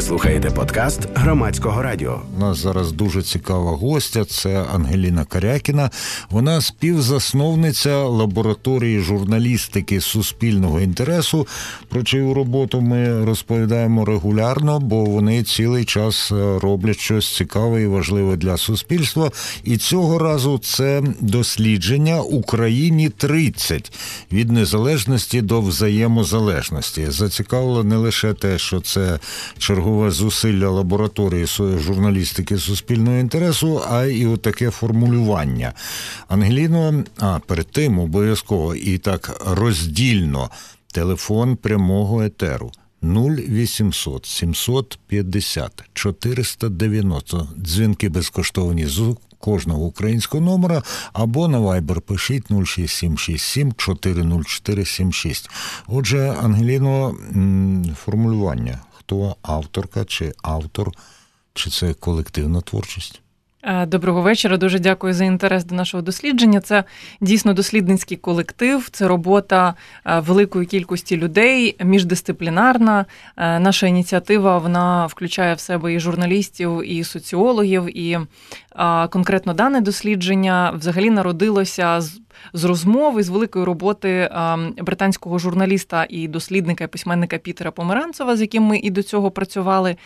Слухаєте 0.00 0.50
подкаст 0.50 1.00
громадського 1.14 1.82
радіо. 1.82 2.20
У 2.36 2.40
нас 2.40 2.58
зараз 2.58 2.92
дуже 2.92 3.22
цікава 3.22 3.70
гостя. 3.70 4.24
Це 4.24 4.64
Ангеліна 4.74 5.24
Карякіна. 5.24 5.90
Вона 6.30 6.60
співзасновниця 6.60 8.04
лабораторії 8.04 9.00
журналістики 9.00 10.00
суспільного 10.00 10.80
інтересу. 10.80 11.46
Про 11.88 12.02
чию 12.02 12.34
роботу 12.34 12.80
ми 12.80 13.24
розповідаємо 13.24 14.04
регулярно, 14.04 14.80
бо 14.80 15.04
вони 15.04 15.42
цілий 15.42 15.84
час 15.84 16.32
роблять 16.62 17.00
щось 17.00 17.36
цікаве 17.36 17.82
і 17.82 17.86
важливе 17.86 18.36
для 18.36 18.56
суспільства. 18.56 19.30
І 19.64 19.76
цього 19.76 20.18
разу 20.18 20.58
це 20.58 21.02
дослідження 21.20 22.20
Україні 22.20 23.08
30 23.08 23.92
від 24.32 24.52
незалежності 24.52 25.42
до 25.42 25.60
взаємозалежності. 25.60 27.06
Зацікавило 27.08 27.84
не 27.84 27.96
лише 27.96 28.32
те, 28.32 28.58
що 28.58 28.80
це 28.80 29.18
чергове 29.58 29.89
зусилля 30.08 30.68
лабораторії 30.68 31.46
журналістики 31.78 32.58
суспільного 32.58 33.16
інтересу, 33.16 33.82
а 33.90 34.04
й 34.04 34.36
таке 34.36 34.70
формулювання. 34.70 35.72
Ангеліно, 36.28 37.04
а 37.18 37.38
перед 37.46 37.66
тим 37.66 37.98
обов'язково 37.98 38.74
і 38.74 38.98
так 38.98 39.42
роздільно 39.46 40.50
телефон 40.92 41.56
прямого 41.56 42.22
етеру. 42.22 42.72
0800 43.02 44.26
750 44.26 45.84
490. 45.94 47.48
Дзвінки 47.58 48.08
безкоштовні 48.08 48.86
з 48.86 49.16
кожного 49.38 49.82
українського 49.82 50.44
номера 50.44 50.82
або 51.12 51.48
на 51.48 51.60
Viber 51.60 52.00
пишіть 52.00 52.44
06767 52.48 53.72
40476. 53.72 55.50
Отже, 55.86 56.34
Ангеліно, 56.42 57.14
формулювання 57.96 58.78
хто 59.10 59.36
авторка 59.42 60.04
чи 60.04 60.32
автор, 60.42 60.90
чи 61.54 61.70
це 61.70 61.94
колективна 61.94 62.60
творчість? 62.60 63.20
Е, 63.62 63.86
доброго 63.86 64.22
вечора. 64.22 64.56
Дуже 64.56 64.78
дякую 64.78 65.14
за 65.14 65.24
інтерес 65.24 65.64
до 65.64 65.74
нашого 65.74 66.02
дослідження. 66.02 66.60
Це 66.60 66.84
дійсно 67.20 67.54
дослідницький 67.54 68.16
колектив, 68.16 68.88
це 68.92 69.08
робота 69.08 69.74
е, 70.06 70.20
великої 70.20 70.66
кількості 70.66 71.16
людей, 71.16 71.76
міждисциплінарна. 71.84 73.06
Е, 73.36 73.58
наша 73.58 73.86
ініціатива 73.86 74.58
вона 74.58 75.06
включає 75.06 75.54
в 75.54 75.60
себе 75.60 75.94
і 75.94 76.00
журналістів, 76.00 76.90
і 76.92 77.04
соціологів, 77.04 77.98
і 77.98 78.18
конкретно 79.10 79.54
дане 79.54 79.80
дослідження 79.80 80.72
взагалі 80.76 81.10
народилося 81.10 82.00
з 82.00 82.20
з 82.52 82.64
розмови 82.64 83.22
з 83.22 83.28
великої 83.28 83.64
роботи 83.64 84.30
британського 84.78 85.38
журналіста 85.38 86.06
і 86.08 86.28
дослідника 86.28 86.84
і 86.84 86.86
письменника 86.86 87.38
Пітера 87.38 87.70
Померанцева, 87.70 88.36
з 88.36 88.40
яким 88.40 88.62
ми 88.62 88.78
і 88.78 88.90
до 88.90 89.02
цього 89.02 89.30
працювали. 89.30 89.96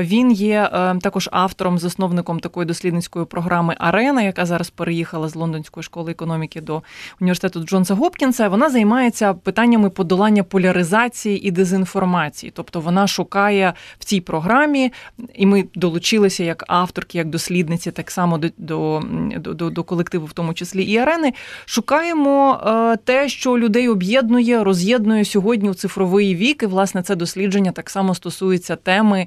Він 0.00 0.32
є 0.32 0.70
також 1.00 1.28
автором, 1.32 1.78
засновником 1.78 2.40
такої 2.40 2.66
дослідницької 2.66 3.24
програми 3.26 3.76
Арена, 3.78 4.22
яка 4.22 4.46
зараз 4.46 4.70
переїхала 4.70 5.28
з 5.28 5.34
Лондонської 5.34 5.84
школи 5.84 6.10
економіки 6.12 6.60
до 6.60 6.82
університету 7.20 7.64
Джонса 7.64 7.94
Гопкінса. 7.94 8.48
Вона 8.48 8.70
займається 8.70 9.34
питаннями 9.34 9.90
подолання 9.90 10.42
поляризації 10.42 11.48
і 11.48 11.50
дезінформації. 11.50 12.52
Тобто 12.54 12.80
вона 12.80 13.06
шукає 13.06 13.74
в 13.98 14.04
цій 14.04 14.20
програмі, 14.20 14.92
і 15.34 15.46
ми 15.46 15.64
долучилися 15.74 16.44
як 16.44 16.64
авторки, 16.68 17.18
як 17.18 17.28
дослідниці, 17.28 17.90
так 17.90 18.10
само 18.10 18.38
до, 18.38 19.02
до, 19.38 19.70
до 19.70 19.84
колективу, 19.84 20.26
в 20.26 20.32
тому 20.32 20.54
числі 20.54 20.84
і 20.84 20.98
арени. 20.98 21.32
Шукаємо 21.68 22.60
е, 22.66 22.96
те, 23.04 23.28
що 23.28 23.58
людей 23.58 23.88
об'єднує, 23.88 24.64
роз'єднує 24.64 25.24
сьогодні 25.24 25.70
у 25.70 25.74
цифровий 25.74 26.34
вік. 26.34 26.62
І 26.62 26.66
власне 26.66 27.02
це 27.02 27.16
дослідження 27.16 27.72
так 27.72 27.90
само 27.90 28.14
стосується 28.14 28.76
теми 28.76 29.26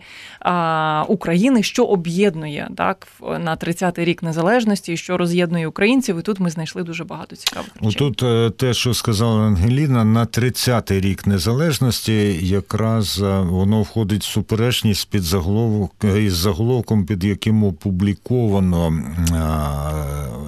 України, 1.07 1.63
що 1.63 1.83
об'єднує 1.83 2.69
так 2.77 3.07
на 3.21 3.55
30-й 3.55 4.03
рік 4.05 4.23
незалежності, 4.23 4.97
що 4.97 5.17
роз'єднує 5.17 5.67
українців. 5.67 6.19
І 6.19 6.21
тут 6.21 6.39
ми 6.39 6.49
знайшли 6.49 6.83
дуже 6.83 7.03
багато 7.03 7.35
цікавих 7.35 7.69
речей. 7.81 7.99
Тут 7.99 8.23
е, 8.23 8.49
те, 8.49 8.73
що 8.73 8.93
сказала 8.93 9.41
Ангеліна, 9.41 10.03
на 10.03 10.25
30-й 10.25 10.99
рік 10.99 11.27
незалежності, 11.27 12.47
якраз 12.47 13.21
е, 13.21 13.39
воно 13.39 13.81
входить 13.81 14.21
в 14.21 14.25
суперечність 14.25 15.09
під 15.09 15.23
заголовок 15.23 15.91
із 16.17 16.33
заголовком, 16.33 17.05
під 17.05 17.23
яким 17.23 17.63
опубліковано 17.63 18.93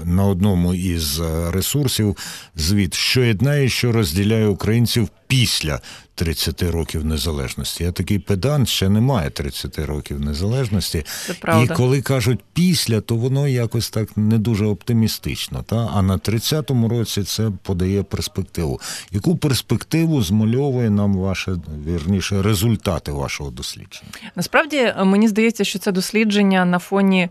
на 0.06 0.26
одному 0.26 0.74
із 0.74 1.20
ресурсів 1.50 1.72
ресурсів 1.82 2.18
звіт, 2.56 2.94
що 2.94 3.24
єднає, 3.24 3.70
що 3.70 3.92
розділяє 3.92 4.48
українців 4.48 5.10
після 5.28 5.80
30 6.16 6.64
років 6.64 7.06
незалежності. 7.06 7.84
Я 7.84 7.92
такий 7.92 8.20
педант 8.20 8.68
ще 8.68 8.90
немає 8.90 9.30
30 9.30 9.80
років 9.80 10.20
незалежності. 10.20 11.06
Це 11.28 11.34
правда. 11.34 11.74
І 11.74 11.78
коли 11.78 12.02
кажуть 12.02 12.40
після, 12.54 13.02
то 13.02 13.16
воно 13.16 13.48
якось 13.48 13.90
так 13.90 14.18
не 14.18 14.38
дуже 14.38 14.66
оптимістично. 14.66 15.64
Та? 15.64 15.90
А 15.94 16.02
на 16.02 16.18
30-му 16.18 16.90
році 16.90 17.24
це 17.24 17.52
подає 17.64 18.04
перспективу. 18.04 18.82
Яку 19.12 19.36
перспективу 19.36 20.24
змальовує 20.24 20.90
нам 20.90 21.18
ваше 21.18 21.56
вірніше 21.86 22.42
результати 22.42 23.12
вашого 23.12 23.50
дослідження? 23.50 24.12
Насправді 24.36 24.94
мені 25.06 25.28
здається, 25.28 25.64
що 25.64 25.80
це 25.80 25.92
дослідження 25.92 26.66
на 26.66 26.80
фоні 26.80 27.30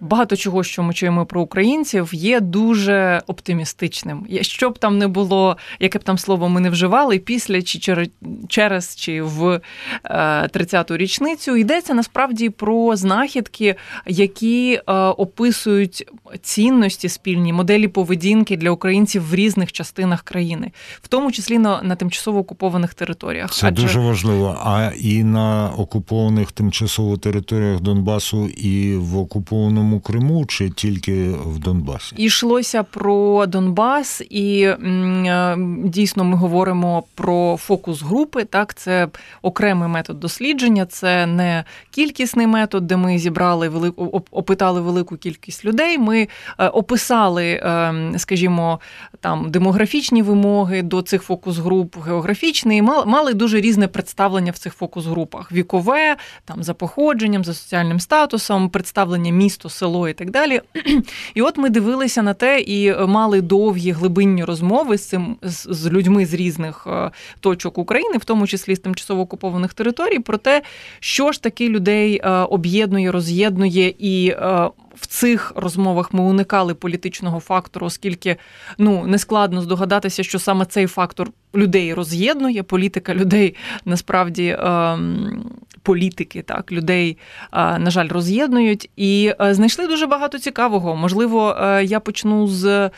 багато 0.00 0.36
чого, 0.36 0.64
що 0.64 0.82
ми 0.82 0.94
чуємо 0.94 1.26
про 1.26 1.40
українців, 1.40 2.10
є 2.12 2.40
дуже 2.40 3.22
оптимістичним. 3.26 4.26
Що 4.40 4.70
б 4.70 4.78
там 4.78 4.98
не 4.98 5.08
було, 5.08 5.56
яке 5.80 5.98
б 5.98 6.02
там 6.02 6.18
слово 6.18 6.48
ми 6.48 6.60
не 6.60 6.70
вживали, 6.70 7.18
після 7.18 7.62
чи 7.62 8.08
через 8.48 8.96
чи 8.96 9.22
в 9.22 9.60
30-ту 10.04 10.94
е, 10.94 10.96
річницю 10.96 11.56
йдеться 11.56 11.94
насправді 11.94 12.50
про 12.50 12.96
знахідки, 12.96 13.74
які 14.06 14.80
е, 14.86 14.92
описують 14.92 16.06
цінності 16.42 17.08
спільні 17.08 17.52
моделі 17.52 17.88
поведінки 17.88 18.56
для 18.56 18.70
українців 18.70 19.28
в 19.30 19.34
різних 19.34 19.72
частинах 19.72 20.22
країни, 20.22 20.72
в 21.02 21.08
тому 21.08 21.32
числі 21.32 21.58
на, 21.58 21.82
на 21.82 21.96
тимчасово 21.96 22.38
окупованих 22.38 22.94
територіях. 22.94 23.52
Це 23.52 23.66
Адже... 23.66 23.82
дуже 23.82 24.00
важливо. 24.00 24.58
А 24.64 24.90
і 25.00 25.24
на 25.24 25.70
окупованих 25.76 26.52
тимчасово 26.52 27.16
територіях 27.16 27.80
Донбасу, 27.80 28.48
і 28.48 28.94
в 28.96 29.18
окупованому 29.18 29.89
самому 29.90 30.00
Криму 30.00 30.46
чи 30.46 30.70
тільки 30.70 31.30
в 31.30 31.58
Донбасі? 31.58 32.14
Йшлося 32.18 32.82
про 32.82 33.46
Донбас, 33.46 34.22
і 34.30 34.62
е, 34.62 35.56
дійсно 35.84 36.24
ми 36.24 36.36
говоримо 36.36 37.04
про 37.14 37.56
фокус 37.56 38.02
групи. 38.02 38.44
Так, 38.44 38.74
це 38.74 39.08
окремий 39.42 39.88
метод 39.88 40.20
дослідження, 40.20 40.86
це 40.86 41.26
не 41.26 41.64
кількісний 41.90 42.46
метод, 42.46 42.86
де 42.86 42.96
ми 42.96 43.18
зібрали 43.18 43.68
велику 43.68 44.22
опитали 44.30 44.80
велику 44.80 45.16
кількість 45.16 45.64
людей. 45.64 45.98
Ми 45.98 46.28
е, 46.58 46.68
описали, 46.68 47.44
е, 47.44 47.94
скажімо, 48.16 48.80
там 49.20 49.50
демографічні 49.50 50.22
вимоги 50.22 50.82
до 50.82 51.02
цих 51.02 51.22
фокус 51.22 51.58
груп, 51.58 51.96
географічні, 52.06 52.82
мали 52.82 53.34
дуже 53.34 53.60
різне 53.60 53.88
представлення 53.88 54.52
в 54.52 54.58
цих 54.58 54.74
фокус 54.74 55.06
групах: 55.06 55.52
вікове, 55.52 56.16
там 56.44 56.62
за 56.62 56.74
походженням, 56.74 57.44
за 57.44 57.54
соціальним 57.54 58.00
статусом, 58.00 58.68
представлення 58.70 59.32
місто 59.32 59.68
село 59.80 60.08
і 60.08 60.12
так 60.12 60.30
далі. 60.30 60.60
І 61.34 61.42
от 61.42 61.58
ми 61.58 61.70
дивилися 61.70 62.22
на 62.22 62.34
те 62.34 62.60
і 62.60 63.06
мали 63.06 63.40
довгі 63.40 63.90
глибинні 63.90 64.44
розмови 64.44 64.98
з 64.98 65.08
цим 65.08 65.36
з 65.42 65.88
людьми 65.90 66.26
з 66.26 66.34
різних 66.34 66.86
е, 66.86 67.10
точок 67.40 67.78
України, 67.78 68.18
в 68.18 68.24
тому 68.24 68.46
числі 68.46 68.76
з 68.76 68.78
тимчасово 68.78 69.22
окупованих 69.22 69.74
територій, 69.74 70.18
про 70.18 70.38
те, 70.38 70.62
що 71.00 71.32
ж 71.32 71.42
таки 71.42 71.68
людей 71.68 72.20
е, 72.24 72.30
об'єднує, 72.30 73.12
роз'єднує 73.12 73.94
і. 73.98 74.28
Е, 74.28 74.70
в 75.00 75.06
цих 75.06 75.52
розмовах 75.56 76.12
ми 76.14 76.22
уникали 76.22 76.74
політичного 76.74 77.40
фактору, 77.40 77.86
оскільки 77.86 78.36
ну 78.78 79.06
нескладно 79.06 79.62
здогадатися, 79.62 80.22
що 80.22 80.38
саме 80.38 80.64
цей 80.64 80.86
фактор 80.86 81.30
людей 81.54 81.94
роз'єднує. 81.94 82.62
Політика 82.62 83.14
людей 83.14 83.56
насправді 83.84 84.56
ем, 84.60 85.44
політики, 85.82 86.42
так 86.42 86.72
людей, 86.72 87.18
на 87.52 87.90
жаль, 87.90 88.08
роз'єднують 88.08 88.90
і 88.96 89.32
е, 89.40 89.54
знайшли 89.54 89.86
дуже 89.86 90.06
багато 90.06 90.38
цікавого. 90.38 90.96
Можливо, 90.96 91.56
е, 91.60 91.84
я 91.84 92.00
почну 92.00 92.48
з 92.48 92.66
е, 92.66 92.90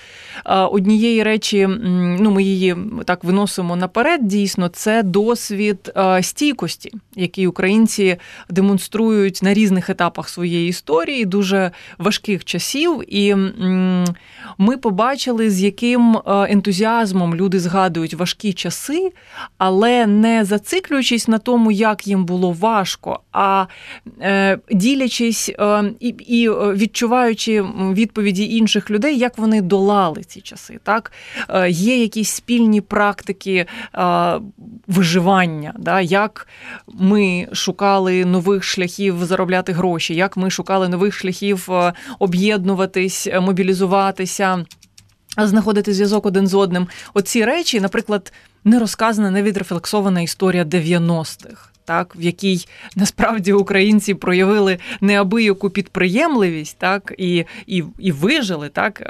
однієї 0.45 1.23
речі. 1.23 1.69
Ну, 2.21 2.31
ми 2.31 2.43
її 2.43 2.77
так 3.05 3.25
виносимо 3.25 3.77
наперед. 3.77 4.27
Дійсно, 4.27 4.69
це 4.69 5.03
досвід 5.03 5.93
стійкості, 6.23 6.93
який 7.17 7.47
українці 7.47 8.17
демонструють 8.49 9.43
на 9.43 9.55
різних 9.55 9.91
етапах 9.91 10.29
своєї 10.29 10.69
історії, 10.69 11.25
дуже 11.25 11.71
важких 11.99 12.45
часів. 12.45 13.03
І 13.15 13.35
ми 14.59 14.77
побачили, 14.77 15.51
з 15.51 15.63
яким 15.63 16.19
ентузіазмом 16.27 17.35
люди 17.35 17.61
згадують 17.61 18.15
важкі 18.15 18.53
часи, 18.53 19.13
але 19.59 20.07
не 20.07 20.45
зациклюючись 20.45 21.29
на 21.29 21.39
тому, 21.39 21.71
як 21.71 22.07
їм 22.07 22.25
було 22.25 22.53
важко 22.53 22.72
важко, 22.73 23.21
а 23.33 23.67
е, 24.21 24.59
ділячись 24.71 25.49
е, 25.49 25.85
і 26.01 26.09
і 26.09 26.51
відчуваючи 26.51 27.63
відповіді 27.93 28.57
інших 28.57 28.91
людей, 28.91 29.19
як 29.19 29.39
вони 29.39 29.61
долали 29.61 30.23
ці 30.23 30.41
часи. 30.41 30.79
Так? 30.83 31.13
Е, 31.49 31.71
Є 31.71 32.03
якісь 32.03 32.31
спільні 32.31 32.81
практики 32.81 33.67
е, 33.95 34.41
виживання, 34.87 35.75
да? 35.79 36.01
як 36.01 36.49
ми 36.89 37.49
шукали 37.53 38.25
нових 38.25 38.65
шляхів 38.65 39.25
заробляти 39.25 39.73
гроші, 39.73 40.15
як 40.15 40.37
ми 40.37 40.51
шукали 40.51 40.89
нових 40.89 41.15
шляхів 41.15 41.69
е, 41.71 41.93
об'єднуватись, 42.19 43.29
мобілізуватися 43.41 44.65
знаходити 45.39 45.93
зв'язок 45.93 46.27
один 46.27 46.47
з 46.47 46.55
одним. 46.55 46.89
Оці 47.15 47.45
речі, 47.45 47.81
наприклад, 47.81 48.33
не 48.65 48.79
розказана, 48.79 49.31
не 49.31 49.43
відрефлексована 49.43 50.21
історія 50.21 50.65
90-х 50.65 51.72
так, 51.85 52.17
в 52.17 52.23
якій 52.23 52.67
насправді 52.97 53.53
українці 53.53 54.15
проявили 54.15 54.79
неабияку 55.01 55.71
підприємливість, 55.71 56.79
так 56.79 57.15
і 57.19 57.45
і, 57.67 57.85
і 57.99 58.13
вижили. 58.13 58.69
Так 58.69 59.03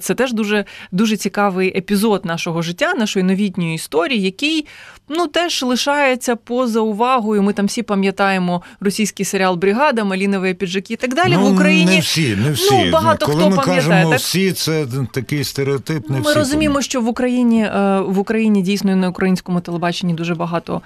це 0.00 0.14
теж 0.14 0.32
дуже 0.32 0.64
дуже 0.92 1.16
цікавий 1.16 1.78
епізод 1.78 2.24
нашого 2.24 2.62
життя, 2.62 2.94
нашої 2.94 3.24
новітньої 3.24 3.74
історії, 3.74 4.22
який 4.22 4.66
ну 5.08 5.26
теж 5.26 5.62
лишається 5.62 6.36
поза 6.36 6.80
увагою. 6.80 7.42
Ми 7.42 7.52
там 7.52 7.66
всі 7.66 7.82
пам'ятаємо 7.82 8.62
російський 8.80 9.26
серіал 9.26 9.56
Бригада, 9.56 10.04
Малінові 10.04 10.54
піджаки 10.54 10.94
і 10.94 10.96
так 10.96 11.14
далі. 11.14 11.32
Ну, 11.32 11.48
в 11.48 11.54
Україні 11.54 11.94
не 11.94 12.00
всі, 12.00 12.36
не 12.36 12.50
всі. 12.50 12.84
Ну, 12.84 12.90
багато 12.90 13.26
Коли 13.26 13.38
хто 13.38 13.50
ми 13.50 13.56
пам'ятає. 13.56 13.76
кажемо 13.80 14.10
Так? 14.10 14.18
всі, 14.18 14.52
це 14.52 14.86
такий 15.12 15.44
стереотип. 15.44 16.10
Не 16.10 16.16
Ми 16.16 16.22
всі 16.22 16.38
розуміємо, 16.38 16.82
що 16.82 17.00
в 17.00 17.08
Україні 17.08 17.62
е, 17.62 18.00
в 18.00 18.18
Україні 18.18 18.62
дійсно 18.62 18.92
і 18.92 18.94
на 18.94 19.08
українському 19.08 19.60
телебаченні 19.60 20.14
дуже 20.14 20.34
багато 20.34 20.82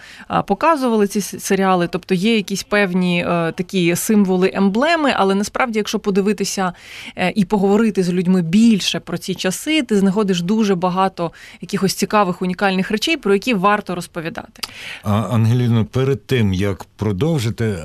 показували 0.46 1.06
ці 1.06 1.17
серіали. 1.20 1.88
Тобто 1.92 2.14
є 2.14 2.36
якісь 2.36 2.62
певні 2.62 3.24
е, 3.28 3.52
такі 3.52 3.96
символи, 3.96 4.50
емблеми, 4.54 5.12
але 5.16 5.34
насправді, 5.34 5.78
якщо 5.78 5.98
подивитися 5.98 6.72
е, 7.16 7.32
і 7.36 7.44
поговорити 7.44 8.02
з 8.02 8.12
людьми 8.12 8.42
більше 8.42 9.00
про 9.00 9.18
ці 9.18 9.34
часи, 9.34 9.82
ти 9.82 9.96
знаходиш 9.98 10.42
дуже 10.42 10.74
багато 10.74 11.32
якихось 11.60 11.94
цікавих 11.94 12.42
унікальних 12.42 12.90
речей, 12.90 13.16
про 13.16 13.34
які 13.34 13.54
варто 13.54 13.94
розповідати. 13.94 14.62
А 15.02 15.12
Ангеліно, 15.12 15.84
перед 15.84 16.26
тим 16.26 16.52
як 16.52 16.84
продовжити, 16.96 17.78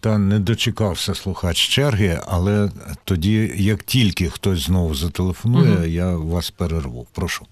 та 0.00 0.18
не 0.18 0.38
дочекався 0.38 1.14
слухач 1.14 1.56
черги, 1.56 2.20
але 2.26 2.70
тоді, 3.04 3.52
як 3.56 3.82
тільки 3.82 4.28
хтось 4.28 4.66
знову 4.66 4.94
зателефонує, 4.94 5.76
угу. 5.76 5.84
я 5.84 6.16
вас 6.16 6.50
перерву. 6.50 7.06
Прошу. 7.12 7.46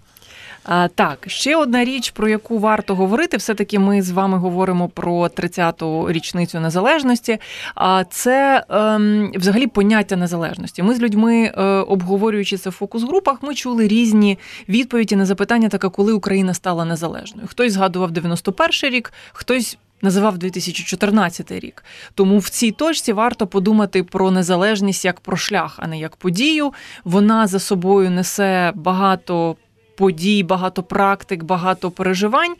А, 0.64 0.88
Так, 0.88 1.25
ще 1.26 1.56
одна 1.56 1.84
річ, 1.84 2.10
про 2.10 2.28
яку 2.28 2.58
варто 2.58 2.94
говорити, 2.94 3.37
все-таки 3.37 3.78
ми 3.78 4.02
з 4.02 4.10
вами 4.10 4.38
говоримо 4.38 4.88
про 4.88 5.26
30-ту 5.26 6.12
річницю 6.12 6.60
незалежності. 6.60 7.38
А 7.75 8.05
це 8.05 8.64
ем, 8.69 9.32
взагалі 9.34 9.66
поняття 9.66 10.16
незалежності. 10.16 10.82
Ми 10.82 10.94
з 10.94 11.00
людьми, 11.00 11.52
е, 11.56 11.62
обговорюючи 11.64 12.56
це 12.56 12.70
в 12.70 12.72
фокус-групах, 12.72 13.43
ми 13.43 13.55
чули 13.55 13.88
різні 13.88 14.38
відповіді 14.69 15.16
на 15.16 15.26
запитання, 15.26 15.69
таке, 15.69 15.88
коли 15.88 16.12
Україна 16.12 16.55
стала 16.55 16.84
незалежною. 16.84 17.49
Хтось 17.49 17.72
згадував 17.72 18.11
91-й 18.11 18.90
рік, 18.90 19.12
хтось. 19.32 19.78
Називав 20.02 20.38
2014 20.38 21.50
рік, 21.50 21.84
тому 22.14 22.38
в 22.38 22.49
цій 22.49 22.70
точці 22.70 23.12
варто 23.12 23.46
подумати 23.46 24.02
про 24.02 24.31
незалежність 24.31 25.04
як 25.04 25.20
про 25.20 25.37
шлях, 25.37 25.75
а 25.78 25.87
не 25.87 25.99
як 25.99 26.16
подію. 26.16 26.72
Вона 27.04 27.46
за 27.46 27.58
собою 27.58 28.11
несе 28.11 28.72
багато 28.75 29.56
подій, 29.99 30.43
багато 30.43 30.83
практик, 30.83 31.45
багато 31.45 31.91
переживань. 31.91 32.55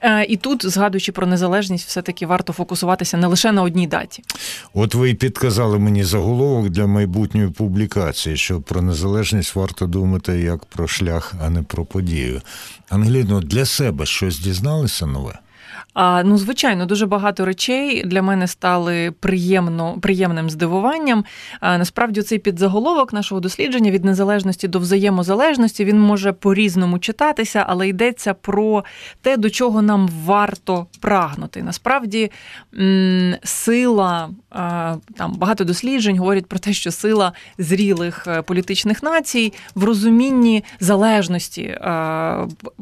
Е, 0.00 0.24
і 0.24 0.36
тут, 0.36 0.66
згадуючи 0.66 1.12
про 1.12 1.26
незалежність, 1.26 1.88
все-таки 1.88 2.26
варто 2.26 2.52
фокусуватися 2.52 3.16
не 3.16 3.26
лише 3.26 3.52
на 3.52 3.62
одній 3.62 3.86
даті. 3.86 4.22
От 4.74 4.94
ви 4.94 5.14
підказали 5.14 5.78
мені 5.78 6.04
заголовок 6.04 6.68
для 6.68 6.86
майбутньої 6.86 7.48
публікації, 7.48 8.36
що 8.36 8.60
про 8.60 8.82
незалежність 8.82 9.54
варто 9.54 9.86
думати 9.86 10.38
як 10.40 10.64
про 10.64 10.88
шлях, 10.88 11.34
а 11.44 11.50
не 11.50 11.62
про 11.62 11.84
подію. 11.84 12.40
Ангеліно, 12.88 13.40
для 13.40 13.64
себе 13.64 14.06
щось 14.06 14.38
дізналися 14.38 15.06
нове? 15.06 15.38
А, 15.94 16.22
Ну, 16.24 16.38
звичайно, 16.38 16.86
дуже 16.86 17.06
багато 17.06 17.44
речей 17.44 18.02
для 18.04 18.22
мене 18.22 18.46
стали 18.46 19.10
приємно, 19.20 19.98
приємним 20.00 20.50
здивуванням. 20.50 21.24
А, 21.60 21.78
Насправді, 21.78 22.22
цей 22.22 22.38
підзаголовок 22.38 23.12
нашого 23.12 23.40
дослідження 23.40 23.90
від 23.90 24.04
незалежності 24.04 24.68
до 24.68 24.78
взаємозалежності 24.78 25.84
він 25.84 26.00
може 26.00 26.32
по-різному 26.32 26.98
читатися, 26.98 27.64
але 27.68 27.88
йдеться 27.88 28.34
про 28.34 28.84
те, 29.22 29.36
до 29.36 29.50
чого 29.50 29.82
нам 29.82 30.08
варто 30.24 30.86
прагнути. 31.00 31.62
Насправді, 31.62 32.30
сила 33.44 34.30
там 35.16 35.32
багато 35.36 35.64
досліджень 35.64 36.18
говорять 36.18 36.46
про 36.46 36.58
те, 36.58 36.72
що 36.72 36.90
сила 36.90 37.32
зрілих 37.58 38.26
е, 38.26 38.42
політичних 38.42 39.02
націй 39.02 39.52
в 39.74 39.84
розумінні 39.84 40.64
залежності, 40.80 41.78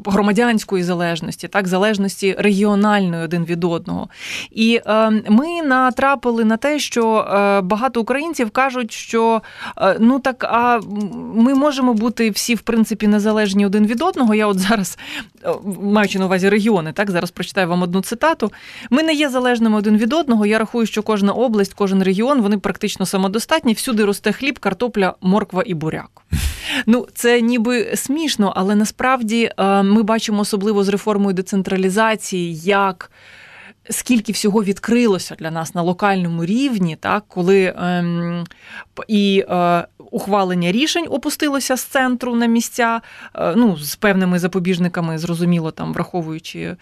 громадянської 0.05 0.83
залежності, 0.83 1.47
так 1.47 1.67
залежності 1.67 2.35
регіональної 2.39 3.02
віддільною 3.03 3.23
один 3.23 3.45
від 3.45 3.63
одного. 3.63 4.09
І 4.51 4.81
е, 4.85 5.09
ми 5.29 5.61
натрапили 5.61 6.45
на 6.45 6.57
те, 6.57 6.79
що 6.79 7.17
е, 7.17 7.61
багато 7.61 8.01
українців 8.01 8.51
кажуть, 8.51 8.91
що 8.91 9.41
е, 9.77 9.97
ну 9.99 10.19
так, 10.19 10.43
а 10.43 10.79
ми 11.35 11.55
можемо 11.55 11.93
бути 11.93 12.29
всі 12.29 12.55
в 12.55 12.61
принципі 12.61 13.07
незалежні 13.07 13.65
один 13.65 13.87
від 13.87 14.01
одного. 14.01 14.35
Я 14.35 14.47
от 14.47 14.59
зараз, 14.59 14.97
маючи 15.81 16.19
на 16.19 16.25
увазі 16.25 16.49
регіони, 16.49 16.91
так 16.93 17.11
зараз 17.11 17.31
прочитаю 17.31 17.67
вам 17.67 17.81
одну 17.81 18.01
цитату. 18.01 18.51
Ми 18.89 19.03
не 19.03 19.13
є 19.13 19.29
залежними 19.29 19.77
один 19.77 19.97
від 19.97 20.13
одного. 20.13 20.45
Я 20.45 20.59
рахую, 20.59 20.85
що 20.85 21.03
кожна 21.03 21.31
область, 21.31 21.73
кожен 21.73 22.03
регіон 22.03 22.41
вони 22.41 22.57
практично 22.57 23.05
самодостатні. 23.05 23.73
Всюди 23.73 24.05
росте 24.05 24.31
хліб, 24.31 24.59
картопля, 24.59 25.13
морква 25.21 25.63
і 25.65 25.73
буряк. 25.73 26.09
Ну, 26.85 27.07
це 27.13 27.41
ніби 27.41 27.91
смішно, 27.95 28.53
але 28.55 28.75
насправді 28.75 29.51
ми 29.83 30.03
бачимо 30.03 30.41
особливо 30.41 30.83
з 30.83 30.89
реформою 30.89 31.33
децентралізації, 31.33 32.55
як 32.55 32.92
скільки 33.89 34.31
всього 34.31 34.63
відкрилося 34.63 35.35
для 35.35 35.51
нас 35.51 35.75
на 35.75 35.81
локальному 35.81 36.45
рівні, 36.45 36.95
так 36.95 37.23
коли 37.27 37.73
ем, 37.77 38.43
і 39.07 39.45
е, 39.49 39.87
ухвалення 40.13 40.71
рішень 40.71 41.05
опустилося 41.09 41.77
з 41.77 41.83
центру 41.83 42.35
на 42.35 42.45
місця, 42.45 43.01
е, 43.35 43.53
ну 43.55 43.77
з 43.77 43.95
певними 43.95 44.39
запобіжниками, 44.39 45.17
зрозуміло, 45.17 45.71
там 45.71 45.93
враховуючи 45.93 46.59
е, 46.59 46.75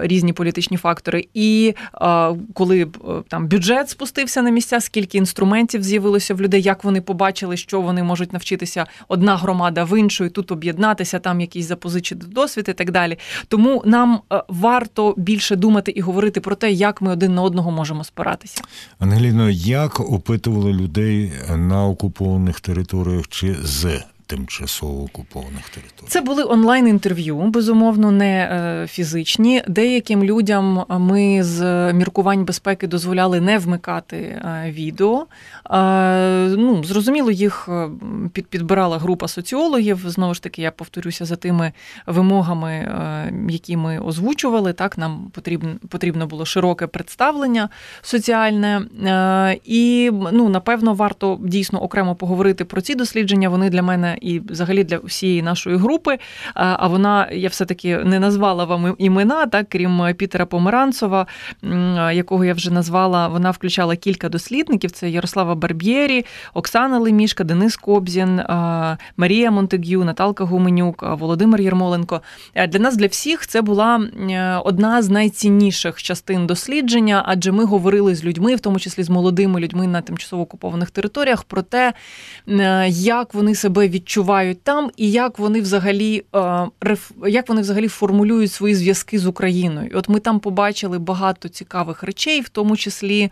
різні 0.00 0.32
політичні 0.32 0.76
фактори. 0.76 1.26
І 1.34 1.74
е, 2.02 2.28
коли 2.54 2.86
там 3.28 3.48
бюджет 3.48 3.90
спустився 3.90 4.42
на 4.42 4.50
місця, 4.50 4.80
скільки 4.80 5.18
інструментів 5.18 5.82
з'явилося 5.82 6.34
в 6.34 6.40
людей, 6.40 6.62
як 6.62 6.84
вони 6.84 7.00
побачили, 7.00 7.56
що 7.56 7.80
вони 7.80 8.02
можуть 8.02 8.32
навчитися 8.32 8.86
одна 9.08 9.36
громада 9.36 9.84
в 9.84 10.00
іншої, 10.00 10.30
тут 10.30 10.52
об'єднатися, 10.52 11.18
там 11.18 11.40
якісь 11.40 11.66
запозичити 11.66 12.26
досвід 12.26 12.66
і 12.68 12.72
так 12.72 12.90
далі. 12.90 13.18
Тому 13.48 13.82
нам 13.86 14.20
варто 14.48 15.14
більше 15.16 15.56
думати 15.56 15.90
і 15.90 16.00
говорити 16.00 16.40
про 16.40 16.54
те, 16.54 16.72
як 16.72 17.02
ми 17.02 17.12
один 17.12 17.34
на 17.34 17.42
одного 17.42 17.70
можемо 17.70 18.04
спиратися. 18.04 18.62
Ангеліно, 18.98 19.50
як 19.50 20.00
опитували 20.00 20.72
людей 20.72 21.32
на 21.56 21.86
окупованих 21.86 22.60
територіях 22.64 23.28
чи 23.28 23.56
з 23.62 24.02
тимчасово 24.26 25.02
окупованих 25.02 25.68
територій? 25.68 26.08
Це 26.08 26.20
були 26.20 26.44
онлайн-інтерв'ю, 26.44 27.36
безумовно, 27.36 28.10
не 28.10 28.48
е, 28.52 28.86
фізичні. 28.86 29.62
Деяким 29.68 30.24
людям 30.24 30.84
ми 30.88 31.42
з 31.42 31.92
міркувань 31.92 32.44
безпеки 32.44 32.86
дозволяли 32.86 33.40
не 33.40 33.58
вмикати 33.58 34.16
е, 34.16 34.70
відео. 34.70 35.26
Ну, 36.56 36.84
Зрозуміло, 36.84 37.30
їх 37.30 37.68
е, 37.68 37.88
підбирала 38.32 38.98
група 38.98 39.28
соціологів. 39.28 40.04
Знову 40.06 40.34
ж 40.34 40.42
таки, 40.42 40.62
я 40.62 40.70
повторюся 40.70 41.24
за 41.24 41.36
тими 41.36 41.72
вимогами, 42.06 42.72
які 43.48 43.76
ми 43.76 43.98
озвучували. 43.98 44.72
Так, 44.72 44.98
Нам 44.98 45.30
потрібно 45.88 46.26
було 46.26 46.44
широке 46.44 46.86
представлення 46.86 47.68
соціальне. 48.02 48.82
І 49.64 50.10
ну, 50.32 50.48
напевно, 50.48 50.94
варто 50.94 51.38
дійсно 51.42 51.82
окремо 51.82 52.14
поговорити 52.14 52.64
про 52.64 52.80
ці 52.80 52.94
дослідження. 52.94 53.48
Вони 53.48 53.70
для 53.70 53.82
мене 53.82 54.13
і 54.20 54.40
взагалі 54.40 54.84
для 54.84 54.98
всієї 54.98 55.42
нашої 55.42 55.76
групи. 55.76 56.18
А 56.54 56.86
вона 56.86 57.28
я 57.32 57.48
все-таки 57.48 57.96
не 57.98 58.20
назвала 58.20 58.64
вам 58.64 58.94
імена, 58.98 59.46
так 59.46 59.66
крім 59.68 60.14
Пітера 60.16 60.46
Померанцова, 60.46 61.26
якого 62.12 62.44
я 62.44 62.54
вже 62.54 62.70
назвала. 62.70 63.28
Вона 63.28 63.50
включала 63.50 63.96
кілька 63.96 64.28
дослідників: 64.28 64.90
це 64.90 65.10
Ярослава 65.10 65.54
Барб'єрі, 65.54 66.24
Оксана 66.54 66.98
Лемішка, 66.98 67.44
Денис 67.44 67.76
Кобзін, 67.76 68.40
Марія 69.16 69.50
Монтегю, 69.50 70.04
Наталка 70.04 70.44
Гуменюк, 70.44 71.04
Володимир 71.18 71.60
Єрмоленко. 71.60 72.20
Для 72.68 72.78
нас, 72.78 72.96
для 72.96 73.06
всіх, 73.06 73.46
це 73.46 73.62
була 73.62 74.08
одна 74.64 75.02
з 75.02 75.08
найцінніших 75.08 76.02
частин 76.02 76.46
дослідження, 76.46 77.22
адже 77.26 77.52
ми 77.52 77.64
говорили 77.64 78.14
з 78.14 78.24
людьми, 78.24 78.54
в 78.54 78.60
тому 78.60 78.78
числі 78.78 79.02
з 79.02 79.10
молодими 79.10 79.60
людьми 79.60 79.86
на 79.86 80.00
тимчасово 80.00 80.42
окупованих 80.42 80.90
територіях, 80.90 81.44
про 81.44 81.62
те, 81.62 81.92
як 82.88 83.34
вони 83.34 83.54
себе 83.54 83.88
відчувають 83.88 84.03
відчувають 84.04 84.62
там, 84.62 84.90
і 84.96 85.10
як 85.10 85.38
вони 85.38 85.60
взагалі 85.60 86.24
як 87.28 87.48
вони 87.48 87.60
взагалі 87.60 87.88
формулюють 87.88 88.52
свої 88.52 88.74
зв'язки 88.74 89.18
з 89.18 89.26
Україною. 89.26 89.90
От 89.94 90.08
ми 90.08 90.20
там 90.20 90.40
побачили 90.40 90.98
багато 90.98 91.48
цікавих 91.48 92.02
речей, 92.02 92.40
в 92.40 92.48
тому 92.48 92.76
числі 92.76 93.30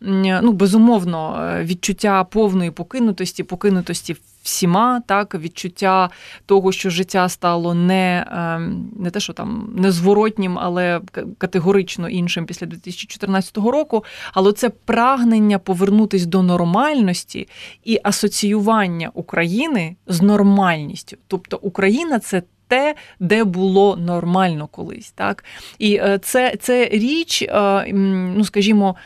ну, 0.00 0.52
безумовно, 0.52 1.50
відчуття 1.62 2.24
повної 2.24 2.70
покинутості, 2.70 3.42
покинутості 3.42 4.16
всіма, 4.42 5.00
так, 5.00 5.34
відчуття 5.34 6.10
того, 6.46 6.72
що 6.72 6.90
життя 6.90 7.28
стало 7.28 7.74
не 7.74 8.26
ем, 8.32 8.90
не 8.96 9.10
те, 9.10 9.20
що 9.20 9.32
там 9.32 9.74
незворотнім, 9.76 10.58
але 10.58 11.00
категорично 11.38 12.08
іншим 12.08 12.46
після 12.46 12.66
2014 12.66 13.56
року. 13.56 14.04
Але 14.32 14.52
це 14.52 14.68
прагнення 14.68 15.58
повернутись 15.58 16.26
до 16.26 16.42
нормальності 16.42 17.48
і 17.84 18.00
асоціювання 18.02 19.10
України 19.14 19.96
з 20.06 20.22
нормальністю. 20.22 21.16
Тобто 21.26 21.58
Україна 21.62 22.18
це. 22.18 22.42
Те, 22.68 22.94
де 23.20 23.44
було 23.44 23.96
нормально 23.96 24.66
колись, 24.66 25.10
так 25.10 25.44
і 25.78 25.94
е, 25.94 26.18
це 26.22 26.56
це 26.60 26.88
річ, 26.88 27.42
е, 27.42 27.92
ну 27.92 28.44
скажімо. 28.44 28.96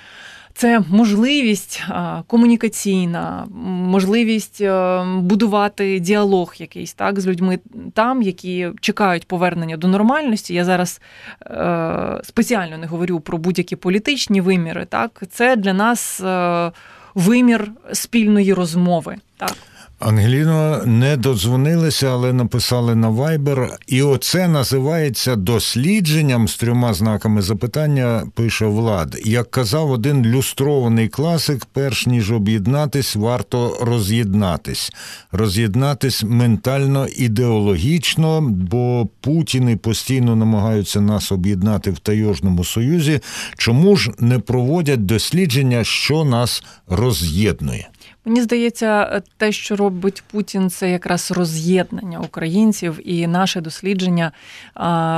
Це 0.56 0.80
можливість 0.90 1.84
комунікаційна, 2.26 3.46
можливість 3.64 4.60
е, 4.60 5.02
будувати 5.20 5.98
діалог 5.98 6.54
якийсь 6.58 6.94
так 6.94 7.20
з 7.20 7.26
людьми 7.26 7.58
там, 7.94 8.22
які 8.22 8.68
чекають 8.80 9.28
повернення 9.28 9.76
до 9.76 9.88
нормальності. 9.88 10.54
Я 10.54 10.64
зараз 10.64 11.00
е, 11.46 12.20
спеціально 12.25 12.78
не 12.78 12.86
говорю 12.86 13.20
про 13.20 13.38
будь-які 13.38 13.76
політичні 13.76 14.40
виміри. 14.40 14.84
Так, 14.84 15.22
це 15.30 15.56
для 15.56 15.72
нас 15.72 16.20
е, 16.20 16.72
вимір 17.14 17.72
спільної 17.92 18.54
розмови. 18.54 19.16
Так. 19.36 19.56
Ангеліно 19.98 20.82
не 20.86 21.16
додзвонилися, 21.16 22.08
але 22.08 22.32
написали 22.32 22.94
на 22.94 23.10
Viber. 23.10 23.68
І 23.86 24.02
оце 24.02 24.48
називається 24.48 25.36
дослідженням 25.36 26.48
з 26.48 26.56
трьома 26.56 26.94
знаками 26.94 27.42
запитання. 27.42 28.22
Пише 28.34 28.66
Влад. 28.66 29.16
Як 29.24 29.50
казав 29.50 29.90
один 29.90 30.26
люстрований 30.26 31.08
класик, 31.08 31.66
перш 31.72 32.06
ніж 32.06 32.32
об'єднатись, 32.32 33.16
варто 33.16 33.78
роз'єднатись, 33.80 34.92
роз'єднатись 35.32 36.22
ментально 36.22 37.06
ідеологічно, 37.16 38.40
бо 38.40 39.08
Путіни 39.20 39.76
постійно 39.76 40.36
намагаються 40.36 41.00
нас 41.00 41.32
об'єднати 41.32 41.90
в 41.90 41.98
Тайожному 41.98 42.64
Союзі. 42.64 43.20
Чому 43.56 43.96
ж 43.96 44.10
не 44.18 44.38
проводять 44.38 45.06
дослідження, 45.06 45.84
що 45.84 46.24
нас 46.24 46.64
роз'єднує? 46.88 47.88
Мені 48.26 48.42
здається, 48.42 49.23
те, 49.37 49.52
що 49.52 49.76
робить 49.76 50.23
Путін, 50.30 50.71
це 50.71 50.90
якраз 50.90 51.30
роз'єднання 51.30 52.21
українців, 52.21 53.00
і 53.04 53.26
наше 53.26 53.61
дослідження 53.61 54.33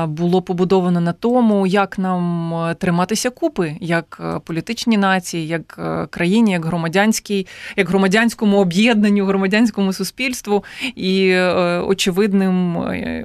було 0.07 0.43
побудовано 0.43 1.01
на 1.01 1.13
тому, 1.13 1.67
як 1.67 1.99
нам 1.99 2.55
триматися 2.79 3.31
купи, 3.31 3.77
як 3.81 4.21
е, 4.25 4.41
політичні 4.45 4.97
нації, 4.97 5.47
як 5.47 5.77
е, 5.79 6.07
країні, 6.11 6.53
як 6.53 6.65
громадянській, 6.65 7.47
як 7.77 7.89
громадянському 7.89 8.59
об'єднанню, 8.59 9.25
громадянському 9.25 9.93
суспільству. 9.93 10.65
І 10.97 11.29
е, 11.29 11.53
очевидним, 11.81 12.77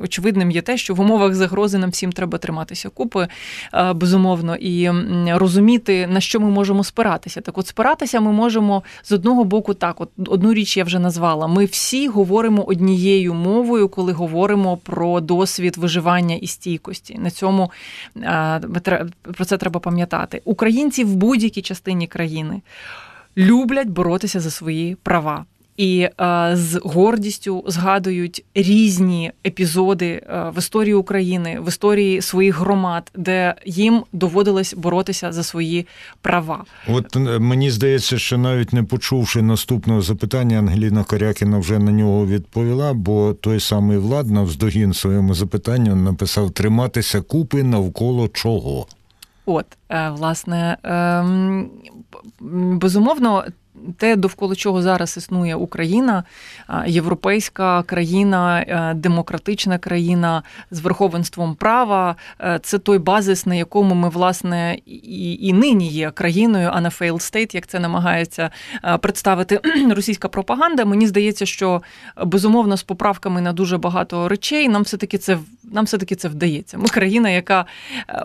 очевидним 0.02 0.52
є 0.52 0.62
те, 0.62 0.78
що 0.78 0.94
в 0.94 1.00
умовах 1.00 1.34
загрози 1.34 1.78
нам 1.78 1.90
всім 1.90 2.12
треба 2.12 2.38
триматися 2.38 2.90
купи, 2.90 3.28
безумовно, 3.96 4.56
і 4.56 4.90
розуміти 5.28 6.08
на 6.08 6.22
що 6.22 6.40
ми 6.40 6.50
можемо 6.50 6.84
спиратися. 6.84 7.42
Так, 7.42 7.58
от 7.58 7.68
спиратися 7.68 8.20
ми 8.20 8.32
можемо 8.32 8.84
з 9.04 9.12
одного 9.12 9.44
боку 9.44 9.73
так, 9.74 10.02
от 10.02 10.10
одну 10.28 10.54
річ 10.54 10.78
я 10.78 10.84
вже 10.84 11.00
назвала. 11.00 11.48
Ми 11.48 11.66
всі 11.66 12.08
говоримо 12.08 12.64
однією 12.64 13.34
мовою, 13.34 13.90
коли 13.90 14.14
говоримо 14.14 14.78
про 14.78 15.22
досвід 15.22 15.78
виживання 15.78 16.36
і 16.36 16.48
стійкості. 16.48 17.18
На 17.18 17.32
цьому 17.32 17.72
про 19.22 19.46
це 19.46 19.58
треба 19.58 19.80
пам'ятати. 19.80 20.42
Українці 20.46 21.04
в 21.04 21.16
будь-якій 21.16 21.62
частині 21.62 22.08
країни 22.08 22.62
люблять 23.38 23.88
боротися 23.88 24.40
за 24.40 24.52
свої 24.52 24.96
права 24.96 25.46
і 25.78 26.00
е, 26.02 26.52
з 26.54 26.82
гордістю 26.84 27.64
згадують 27.68 28.46
різні 28.56 29.32
епізоди 29.46 30.06
е, 30.06 30.52
в 30.56 30.58
історії 30.58 30.94
України, 30.94 31.60
в 31.62 31.68
історії 31.68 32.22
своїх 32.22 32.60
громад, 32.60 33.12
де 33.16 33.56
їм 33.66 34.04
доводилось 34.14 34.74
боротися 34.74 35.32
за 35.32 35.44
свої 35.44 35.88
права. 36.22 36.64
От 36.88 37.16
е, 37.16 37.20
мені 37.20 37.72
здається, 37.72 38.18
що 38.18 38.38
навіть 38.38 38.74
не 38.74 38.84
почувши 38.84 39.42
наступного 39.42 40.02
запитання, 40.02 40.60
Ангеліна 40.60 41.04
Корякіна 41.04 41.58
вже 41.58 41.80
на 41.80 41.92
нього 41.92 42.26
відповіла, 42.28 42.94
бо 42.94 43.34
той 43.34 43.60
самий 43.60 43.98
влад 43.98 44.32
навздогін 44.32 44.94
своєму 44.94 45.34
запитанню 45.34 45.96
написав 45.96 46.52
триматися 46.52 47.22
купи 47.22 47.64
навколо 47.64 48.28
чого. 48.28 48.88
От, 49.46 49.66
власне, 49.90 50.78
ем, 50.84 51.70
безумовно, 52.80 53.44
те, 53.98 54.16
довкола 54.16 54.56
чого 54.56 54.82
зараз 54.82 55.18
існує 55.18 55.56
Україна, 55.56 56.24
європейська 56.88 57.84
країна, 57.84 58.66
е, 58.68 58.94
демократична 58.94 59.78
країна 59.78 60.44
з 60.72 60.80
верховенством 60.80 61.56
права, 61.56 62.16
е, 62.42 62.60
це 62.64 62.80
той 62.80 62.98
базис, 62.98 63.46
на 63.46 63.56
якому 63.56 63.96
ми 63.96 64.10
власне 64.10 64.78
і 64.86 65.34
і 65.48 65.54
нині 65.54 65.88
є 65.88 66.12
країною, 66.12 66.70
а 66.74 66.82
не 66.82 66.90
failed 66.90 67.14
state, 67.14 67.56
як 67.56 67.68
це 67.68 67.80
намагається 67.80 68.50
е, 68.86 68.98
представити 68.98 69.60
російська 69.90 70.28
пропаганда. 70.28 70.86
Мені 70.86 71.08
здається, 71.08 71.46
що 71.46 71.82
безумовно 72.26 72.78
з 72.78 72.84
поправками 72.84 73.42
на 73.42 73.54
дуже 73.54 73.78
багато 73.78 74.28
речей 74.28 74.70
нам 74.70 74.82
все 74.84 74.98
таки 74.98 75.18
це 75.18 75.38
нам 75.74 75.86
все 75.86 75.98
таки 75.98 76.16
це 76.16 76.28
вдається. 76.28 76.78
Ми 76.78 76.86
країна, 76.86 77.30
яка 77.30 77.66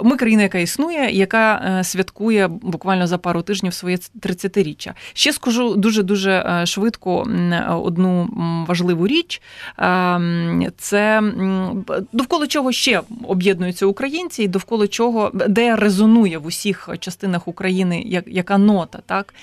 ми 0.02 0.17
країна, 0.17 0.43
яка 0.43 0.59
існує, 0.59 1.11
яка 1.11 1.81
святкує 1.85 2.49
буквально 2.49 3.07
за 3.07 3.19
пару 3.19 3.43
тижнів 3.43 3.75
своє 3.75 3.97
30-річчя. 3.97 4.93
Ще 5.12 5.33
скажу 5.33 5.75
дуже 5.75 6.02
дуже 6.02 6.62
швидко 6.67 7.28
одну 7.69 8.28
важливу 8.69 9.07
річ. 9.07 9.43
Це 10.76 11.23
довкола 12.12 12.47
чого 12.47 12.73
ще 12.73 13.02
об'єднуються 13.23 13.87
українці, 13.87 14.43
і 14.43 14.49
довкола 14.49 14.88
чого 14.88 15.31
де 15.35 15.76
резонує 15.76 16.38
в 16.38 16.47
усіх 16.47 16.88
частинах 17.00 17.49
України 17.49 18.23
яка 18.26 18.59
нота, 18.59 18.99
так. 19.07 19.35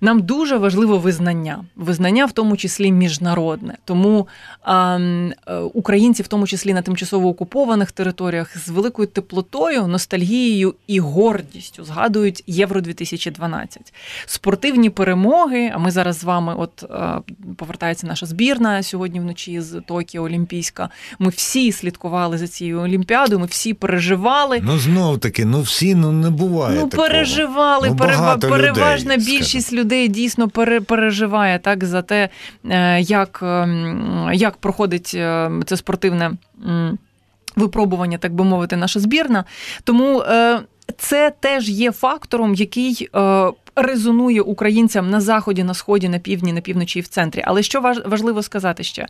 Нам 0.00 0.22
дуже 0.22 0.56
важливо 0.56 0.98
визнання, 0.98 1.64
визнання 1.76 2.26
в 2.26 2.32
тому 2.32 2.56
числі 2.56 2.92
міжнародне. 2.92 3.76
Тому 3.84 4.28
а, 4.62 4.98
е, 5.46 5.56
українці, 5.58 6.22
в 6.22 6.28
тому 6.28 6.46
числі 6.46 6.74
на 6.74 6.82
тимчасово 6.82 7.28
окупованих 7.44 7.92
територіях, 7.92 8.58
з 8.58 8.68
великою 8.68 9.08
теплотою, 9.08 9.86
ностальгією 9.86 10.74
і 10.86 11.00
гордістю 11.00 11.84
згадують 11.84 12.44
Євро 12.46 12.80
2012 12.80 13.92
спортивні 14.26 14.90
перемоги. 14.90 15.72
А 15.74 15.78
ми 15.78 15.90
зараз 15.90 16.18
з 16.18 16.24
вами, 16.24 16.54
от 16.58 16.82
е, 16.82 17.20
повертається 17.56 18.06
наша 18.06 18.26
збірна 18.26 18.82
сьогодні 18.82 19.20
вночі 19.20 19.60
з 19.60 19.80
Токіо 19.80 20.22
Олімпійська. 20.22 20.88
Ми 21.18 21.28
всі 21.28 21.72
слідкували 21.72 22.38
за 22.38 22.48
цією 22.48 22.80
олімпіадою. 22.80 23.40
Ми 23.40 23.46
всі 23.46 23.74
переживали. 23.74 24.60
Ну 24.62 24.78
знов 24.78 25.18
таки, 25.18 25.44
ну 25.44 25.60
всі 25.60 25.94
ну 25.94 26.12
не 26.12 26.30
буває. 26.30 26.80
Ну 26.80 26.88
такого. 26.88 27.08
переживали. 27.08 27.88
Ну, 27.90 27.96
переважна 27.96 29.16
людей, 29.16 29.26
більшість 29.26 29.66
скажу. 29.66 29.82
людей 29.82 30.08
дійсно 30.08 30.48
переживає 30.86 31.58
так 31.58 31.84
за 31.84 32.02
те, 32.02 32.28
е, 32.64 33.00
як, 33.00 33.40
ем, 33.42 34.30
як 34.34 34.56
проходить 34.56 35.12
е, 35.14 35.50
це 35.66 35.76
спортивне. 35.76 36.30
Випробування, 37.56 38.18
так 38.18 38.34
би 38.34 38.44
мовити, 38.44 38.76
наша 38.76 39.00
збірна. 39.00 39.44
Тому 39.84 40.20
е, 40.20 40.60
це 40.98 41.32
теж 41.40 41.68
є 41.68 41.92
фактором, 41.92 42.54
який 42.54 43.08
резонує 43.76 44.40
українцям 44.40 45.10
на 45.10 45.20
заході, 45.20 45.64
на 45.64 45.74
сході, 45.74 46.08
на 46.08 46.18
півдні, 46.18 46.52
на 46.52 46.60
півночі 46.60 46.98
і 46.98 47.02
в 47.02 47.08
центрі. 47.08 47.42
Але 47.46 47.62
що 47.62 47.80
важливо 48.06 48.42
сказати 48.42 48.82
ще? 48.82 49.06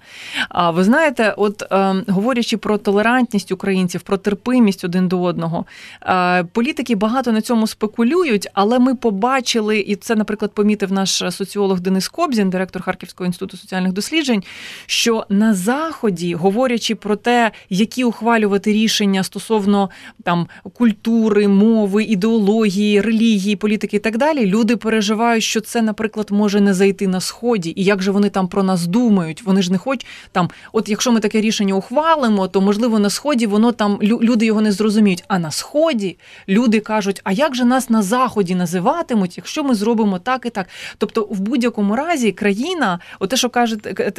А 0.49 0.71
ви 0.71 0.85
знаєте, 0.85 1.35
от 1.37 1.63
е, 1.63 1.95
говорячи 2.09 2.57
про 2.57 2.79
толерантність 2.79 3.53
українців, 3.53 4.01
про 4.01 4.17
терпимість 4.17 4.85
один 4.85 5.09
до 5.09 5.23
одного, 5.23 5.65
е, 6.03 6.45
політики 6.45 6.95
багато 6.95 7.33
на 7.33 7.41
цьому 7.41 7.67
спекулюють, 7.67 8.49
але 8.55 8.79
ми 8.79 8.95
побачили, 8.95 9.79
і 9.79 9.97
це, 9.97 10.15
наприклад, 10.15 10.53
помітив 10.55 10.93
наш 10.93 11.23
соціолог 11.31 11.81
Денис 11.81 12.09
Кобзін, 12.09 12.51
директор 12.51 12.83
Харківського 12.83 13.27
інституту 13.27 13.57
соціальних 13.57 13.93
досліджень, 13.93 14.43
що 14.87 15.27
на 15.29 15.55
заході, 15.55 16.35
говорячи 16.35 16.95
про 16.95 17.17
те, 17.17 17.51
які 17.71 18.05
ухвалювати 18.05 18.73
рішення 18.73 19.23
стосовно 19.23 19.91
там 20.23 20.49
культури, 20.73 21.49
мови, 21.49 22.05
ідеології, 22.05 23.01
релігії, 23.01 23.57
політики 23.57 23.97
і 23.97 24.01
так 24.01 24.19
далі 24.19 24.47
Люди 24.55 24.77
переживають, 24.77 25.45
що 25.45 25.61
це, 25.61 25.83
наприклад, 25.83 26.29
може 26.31 26.61
не 26.61 26.75
зайти 26.75 27.09
на 27.09 27.21
сході, 27.21 27.73
і 27.77 27.85
як 27.85 28.03
же 28.03 28.11
вони 28.11 28.31
там 28.31 28.49
про 28.49 28.63
нас 28.63 28.87
думають? 28.87 29.43
Вони 29.43 29.63
ж 29.63 29.73
не 29.73 29.79
хочуть 29.79 30.07
там. 30.33 30.51
От 30.73 30.89
якщо 30.89 31.13
ми 31.13 31.21
таке 31.21 31.41
рішення 31.41 31.75
ухвалимо, 31.75 32.49
то 32.49 32.61
можливо 32.61 32.99
на 32.99 33.11
сході 33.11 33.47
воно 33.47 33.73
там 33.73 33.99
люди 34.03 34.47
його 34.47 34.61
не 34.61 34.73
зрозуміють. 34.73 35.25
А 35.29 35.39
на 35.39 35.51
сході 35.51 36.19
люди 36.49 36.81
кажуть: 36.81 37.21
а 37.25 37.33
як 37.33 37.55
же 37.55 37.65
нас 37.65 37.91
на 37.91 38.03
заході 38.03 38.55
називатимуть, 38.55 39.37
якщо 39.37 39.65
ми 39.65 39.75
зробимо 39.75 40.19
так 40.19 40.47
і 40.47 40.51
так? 40.51 40.69
Тобто, 40.99 41.29
в 41.31 41.41
будь-якому 41.41 41.97
разі 41.97 42.33
країна, 42.33 42.99
от 43.19 43.31
те, 43.31 43.37
що 43.37 43.49
каже, 43.49 43.77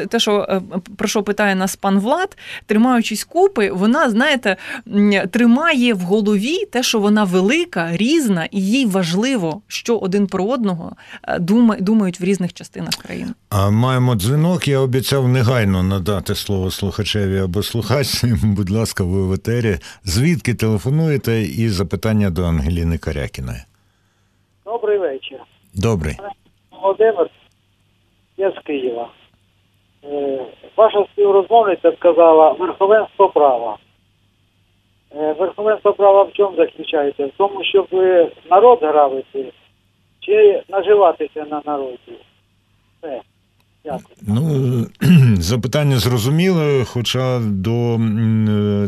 те, 0.10 0.20
що 0.20 0.48
е, 0.50 0.62
про 0.96 1.08
що 1.08 1.24
питає 1.24 1.56
нас 1.56 1.76
пан 1.76 2.00
Влад, 2.00 2.38
тримаючись 2.66 3.24
купи, 3.24 3.72
вона 3.72 4.10
знаєте, 4.10 4.58
тримає 5.32 5.94
в 5.94 6.00
голові 6.00 6.66
те, 6.72 6.84
що 6.84 7.00
вона 7.00 7.24
велика, 7.24 7.98
різна, 7.98 8.46
і 8.52 8.62
їй 8.62 8.86
важливо, 8.86 9.62
що 9.68 9.98
один 9.98 10.25
про 10.28 10.46
одного 10.46 10.92
е, 11.28 11.40
думають 11.80 12.20
в 12.20 12.24
різних 12.24 12.54
частинах 12.54 12.94
країни. 12.94 13.32
А 13.50 13.70
маємо 13.70 14.16
дзвінок. 14.16 14.68
Я 14.68 14.80
обіцяв 14.80 15.28
негайно 15.28 15.84
надати 15.84 16.36
слово 16.36 16.72
слухачеві 16.72 17.40
або 17.40 17.64
слухачці. 17.64 18.34
Будь 18.44 18.70
ласка, 18.70 19.04
ви 19.04 19.28
в 19.28 19.34
етері. 19.34 19.78
Звідки 20.04 20.54
телефонуєте 20.54 21.42
і 21.42 21.70
запитання 21.70 22.30
до 22.30 22.44
Ангеліни 22.44 22.98
Карякіної? 22.98 23.60
Добрий 24.66 24.98
вечір. 24.98 25.40
Добрий. 25.74 26.18
Володимир, 26.72 27.30
я 28.38 28.52
з 28.52 28.66
Києва. 28.66 29.10
Е, 30.04 30.46
ваша 30.78 31.06
співрозмовниця 31.14 31.92
сказала 31.92 32.52
верховенство 32.52 33.30
права. 33.30 33.78
Е, 35.16 35.34
верховенство 35.34 35.94
права 35.94 36.24
в 36.24 36.34
чому 36.34 36.56
заключається? 36.58 37.26
В 37.26 37.32
тому, 37.38 37.64
щоб 37.64 37.88
народ 38.52 38.80
грабити 38.82 39.52
чи 40.26 40.64
наживатися 40.70 41.46
на 41.46 41.62
народі. 41.66 42.20
Все. 42.98 43.22
Ну, 44.22 44.88
запитання 45.40 46.00
зрозуміле, 46.00 46.86
хоча 46.86 47.40
до 47.40 48.00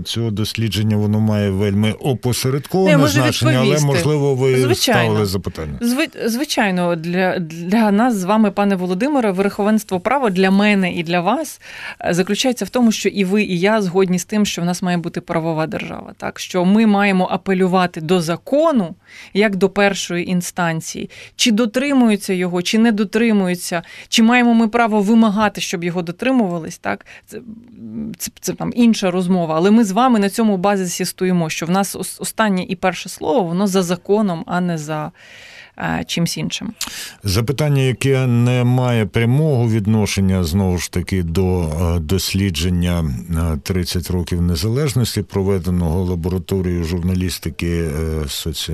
цього 0.05 0.31
дослідження 0.31 0.97
воно 0.97 1.19
має 1.19 1.49
вельми 1.49 1.91
опосередковане 1.91 2.97
Не, 2.97 3.07
значення, 3.07 3.59
але 3.61 3.79
можливо 3.79 4.35
ви 4.35 4.61
Звичайно. 4.61 5.01
ставили 5.01 5.25
запитання. 5.25 5.79
Звичайно, 6.25 6.95
для 6.95 7.39
для 7.39 7.91
нас 7.91 8.15
з 8.15 8.23
вами, 8.23 8.51
пане 8.51 8.75
Володимире, 8.75 9.31
верховенство 9.31 9.99
права 9.99 10.29
для 10.29 10.51
мене 10.51 10.93
і 10.93 11.03
для 11.03 11.21
вас 11.21 11.61
е, 12.01 12.13
заключається 12.13 12.65
в 12.65 12.69
тому, 12.69 12.91
що 12.91 13.09
і 13.09 13.23
ви, 13.25 13.43
і 13.43 13.59
я 13.59 13.81
згодні 13.81 14.19
з 14.19 14.25
тим, 14.25 14.45
що 14.45 14.61
в 14.61 14.65
нас 14.65 14.81
має 14.81 14.97
бути 14.97 15.21
правова 15.21 15.67
держава. 15.67 16.13
Так 16.17 16.39
що 16.39 16.65
ми 16.65 16.85
маємо 16.85 17.27
апелювати 17.31 18.01
до 18.01 18.21
закону 18.21 18.95
як 19.33 19.55
до 19.55 19.69
першої 19.69 20.29
інстанції, 20.29 21.09
чи 21.35 21.51
дотримуються 21.51 22.33
його, 22.33 22.61
чи 22.61 22.77
не 22.77 22.91
дотримуються, 22.91 23.83
чи 24.09 24.23
маємо 24.23 24.53
ми 24.53 24.67
право 24.67 24.86
право 24.87 25.01
вимагати, 25.01 25.61
щоб 25.61 25.83
його 25.83 26.01
дотримувались, 26.01 26.77
так 26.77 27.05
це, 27.25 27.41
це, 28.17 28.31
це 28.39 28.53
там 28.53 28.73
інша 28.75 29.11
розмова. 29.11 29.55
Але 29.55 29.71
ми 29.71 29.83
з 29.83 29.91
вами 29.91 30.19
на 30.19 30.29
цьому 30.29 30.57
базисі 30.57 31.05
стоїмо, 31.05 31.49
що 31.49 31.65
в 31.65 31.69
нас 31.69 31.95
останнє 32.19 32.63
і 32.63 32.75
перше 32.75 33.09
слово 33.09 33.43
воно 33.43 33.67
за 33.67 33.83
законом, 33.83 34.43
а 34.47 34.61
не 34.61 34.77
за. 34.77 35.11
Е, 35.79 36.03
чимсь 36.07 36.37
іншим 36.37 36.73
запитання, 37.23 37.81
яке 37.81 38.27
не 38.27 38.63
має 38.63 39.05
прямого 39.05 39.69
відношення 39.69 40.43
знову 40.43 40.77
ж 40.77 40.91
таки 40.91 41.23
до 41.23 41.61
е, 41.61 41.99
дослідження 41.99 43.05
30 43.63 44.09
е, 44.09 44.13
років 44.13 44.41
незалежності, 44.41 45.21
проведеного 45.21 46.03
лабораторією 46.03 46.83
журналістики 46.83 47.89
соці... 48.27 48.73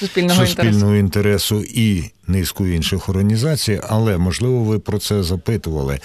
суспільного, 0.00 0.46
суспільного 0.46 0.96
інтересу. 0.96 1.54
інтересу 1.56 1.64
і 1.74 2.10
низку 2.26 2.66
інших 2.66 3.08
організацій, 3.08 3.80
але 3.88 4.18
можливо 4.18 4.64
ви 4.64 4.78
про 4.78 4.98
це 4.98 5.22
запитували. 5.22 5.98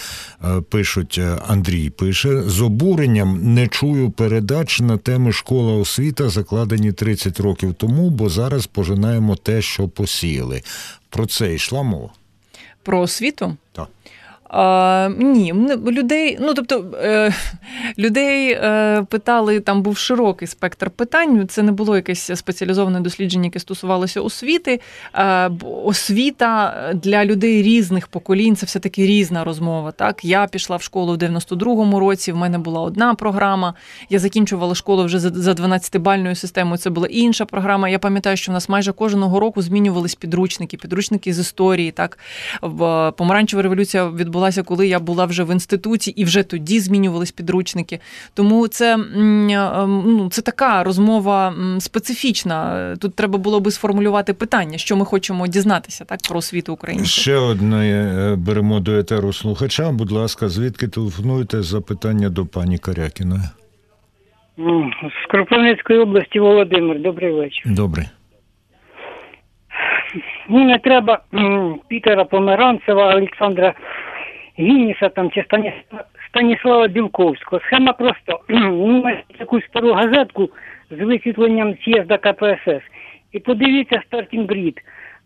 Е, 0.43 0.61
пишуть 0.61 1.15
е, 1.17 1.37
Андрій 1.47 1.89
пише 1.89 2.41
з 2.41 2.61
обуренням 2.61 3.53
не 3.53 3.67
чую 3.67 4.09
передач 4.09 4.79
на 4.79 4.97
теми 4.97 5.31
школа 5.31 5.73
освіта, 5.73 6.29
закладені 6.29 6.91
30 6.91 7.39
років 7.39 7.73
тому, 7.73 8.09
бо 8.09 8.29
зараз 8.29 8.65
пожинаємо 8.67 9.35
те, 9.35 9.61
що 9.61 9.87
посіяли. 9.87 10.61
Про 11.09 11.25
це 11.25 11.53
йшла 11.53 11.83
мова. 11.83 12.09
Про 12.83 12.99
освіту? 12.99 13.57
Так. 13.71 13.87
А, 14.53 15.09
Ні, 15.17 15.53
людей, 15.87 16.37
ну 16.41 16.53
тобто 16.53 16.85
е, 17.03 17.33
людей 17.97 18.51
е, 18.51 19.05
питали, 19.09 19.59
там 19.59 19.81
був 19.81 19.97
широкий 19.97 20.47
спектр 20.47 20.89
питань. 20.89 21.47
Це 21.47 21.63
не 21.63 21.71
було 21.71 21.95
якесь 21.95 22.31
спеціалізоване 22.35 22.99
дослідження, 22.99 23.45
яке 23.45 23.59
стосувалося 23.59 24.21
освіти. 24.21 24.79
Е, 25.15 25.51
освіта 25.83 26.73
для 26.93 27.25
людей 27.25 27.63
різних 27.63 28.07
поколінь 28.07 28.55
це 28.55 28.65
все 28.65 28.79
таки 28.79 29.07
різна 29.07 29.43
розмова. 29.43 29.91
Так, 29.91 30.25
я 30.25 30.47
пішла 30.47 30.77
в 30.77 30.81
школу 30.81 31.13
в 31.13 31.17
92-му 31.17 31.99
році. 31.99 32.31
В 32.31 32.35
мене 32.35 32.57
була 32.57 32.81
одна 32.81 33.15
програма. 33.15 33.73
Я 34.09 34.19
закінчувала 34.19 34.75
школу 34.75 35.03
вже 35.03 35.19
за 35.19 35.51
12-бальною 35.51 36.35
системою. 36.35 36.77
Це 36.77 36.89
була 36.89 37.07
інша 37.07 37.45
програма. 37.45 37.89
Я 37.89 37.99
пам'ятаю, 37.99 38.37
що 38.37 38.51
в 38.51 38.53
нас 38.53 38.69
майже 38.69 38.91
кожного 38.91 39.39
року 39.39 39.61
змінювались 39.61 40.15
підручники, 40.15 40.77
підручники 40.77 41.33
з 41.33 41.39
історії. 41.39 41.91
Так 41.91 42.17
в 42.61 43.11
помаранчева 43.17 43.61
революція 43.61 44.09
відбулася 44.09 44.40
відбулася, 44.41 44.63
коли 44.63 44.87
я 44.87 44.99
була 44.99 45.25
вже 45.25 45.43
в 45.43 45.51
інституті, 45.51 46.11
і 46.11 46.23
вже 46.23 46.43
тоді 46.43 46.79
змінювались 46.79 47.31
підручники. 47.31 47.99
Тому 48.33 48.67
це 48.67 48.97
ну, 48.97 50.29
це 50.31 50.41
така 50.41 50.83
розмова 50.83 51.53
специфічна. 51.79 52.95
Тут 53.01 53.15
треба 53.15 53.37
було 53.37 53.59
би 53.59 53.71
сформулювати 53.71 54.33
питання, 54.33 54.77
що 54.77 54.95
ми 54.95 55.05
хочемо 55.05 55.47
дізнатися 55.47 56.05
так 56.05 56.19
про 56.29 56.37
освіту 56.37 56.73
українську. 56.73 57.21
Ще 57.21 57.35
одне 57.35 57.85
е, 57.85 58.35
беремо 58.35 58.79
до 58.79 58.91
етеру 58.91 59.33
слухача. 59.33 59.91
Будь 59.91 60.11
ласка, 60.11 60.49
звідки 60.49 60.87
телефонуєте 60.87 61.61
запитання 61.61 62.29
до 62.29 62.45
пані 62.45 62.77
Карякіної? 62.77 63.41
З 64.57 65.27
Кропивницької 65.29 65.99
області 65.99 66.39
Володимир, 66.39 67.01
добрий 67.01 67.33
вечір. 67.33 67.63
Добрий. 67.65 68.05
Ну, 70.49 70.63
не 70.63 70.79
треба 70.79 71.19
Пітера 71.87 72.25
Померанцева, 72.25 73.15
Олександра 73.15 73.73
Геніса 74.61 75.09
там 75.09 75.31
чи 75.31 75.45
Станіслава 76.29 76.87
Бєлковського. 76.87 77.61
Схема 77.61 77.93
проста 77.93 78.39
ну, 78.49 79.03
якусь 79.39 79.65
стару 79.65 79.93
газетку 79.93 80.49
з 80.89 80.99
висвітленням 81.03 81.73
з'їзда 81.73 82.17
КПСС. 82.17 82.81
І 83.31 83.39
подивіться 83.39 84.01
starting 84.07 84.56
grid 84.56 84.81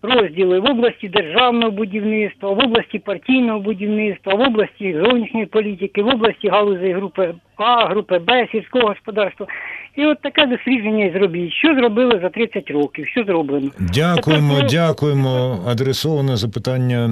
розділи 0.05 0.59
в 0.59 0.65
області 0.65 1.09
державного 1.09 1.71
будівництва, 1.71 2.49
в 2.51 2.59
області 2.59 2.99
партійного 2.99 3.59
будівництва, 3.59 4.33
в 4.33 4.41
області 4.41 4.95
зовнішньої 5.03 5.45
політики, 5.45 6.03
в 6.03 6.07
області 6.07 6.47
галузей 6.47 6.93
групи 6.93 7.33
А, 7.57 7.85
групи 7.85 8.19
Б, 8.19 8.47
сільського 8.51 8.87
господарства. 8.87 9.47
І 9.95 10.05
от 10.05 10.21
таке 10.21 10.45
дослідження 10.45 11.05
і 11.05 11.11
зробіть. 11.11 11.53
Що 11.53 11.75
зробили 11.75 12.19
за 12.21 12.29
30 12.29 12.71
років? 12.71 13.07
Що 13.07 13.23
зроблено? 13.23 13.71
Дякуємо, 13.79 14.53
Тепер... 14.53 14.69
дякуємо. 14.69 15.59
Адресоване 15.67 16.35
запитання 16.37 17.09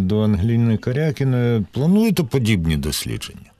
до 0.00 0.20
Англіни 0.20 0.76
Карякіної. 0.76 1.60
Плануєте 1.74 2.22
подібні 2.22 2.76
дослідження? 2.76 3.50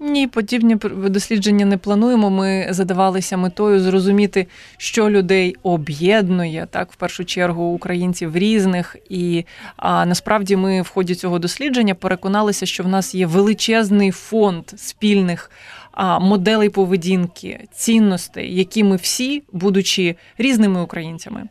Ні, 0.00 0.26
подібні 0.26 0.76
дослідження 1.08 1.66
не 1.66 1.76
плануємо. 1.76 2.30
Ми 2.30 2.66
задавалися 2.70 3.36
метою 3.36 3.80
зрозуміти, 3.80 4.46
що 4.76 5.10
людей 5.10 5.56
об'єднує 5.62 6.66
так, 6.70 6.92
в 6.92 6.96
першу 6.96 7.24
чергу 7.24 7.64
українців 7.64 8.36
різних. 8.36 8.96
І 9.08 9.44
а, 9.76 10.06
насправді 10.06 10.56
ми 10.56 10.82
в 10.82 10.88
ході 10.88 11.14
цього 11.14 11.38
дослідження 11.38 11.94
переконалися, 11.94 12.66
що 12.66 12.82
в 12.82 12.88
нас 12.88 13.14
є 13.14 13.26
величезний 13.26 14.10
фонд 14.10 14.64
спільних 14.76 15.50
а, 15.92 16.18
моделей 16.18 16.68
поведінки, 16.68 17.68
цінностей, 17.72 18.56
які 18.56 18.84
ми 18.84 18.96
всі, 18.96 19.42
будучи 19.52 20.16
різними 20.38 20.82
українцями. 20.82 21.42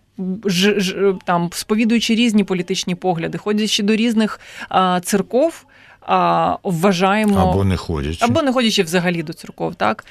Ж, 0.45 0.79
ж, 0.79 1.13
там 1.25 1.49
сповідуючи 1.53 2.15
різні 2.15 2.43
політичні 2.43 2.95
погляди, 2.95 3.38
ходячи 3.38 3.84
до 3.84 3.95
різних 3.95 4.39
а, 4.69 4.99
церков, 5.01 5.65
а, 6.06 6.58
вважаємо 6.63 7.39
або 7.39 7.63
не 7.63 7.78
ходячи, 7.78 8.26
або 8.26 8.42
не 8.42 8.54
ходячи 8.54 8.84
взагалі 8.84 9.24
до 9.24 9.34
церков, 9.34 9.76
так 9.76 10.06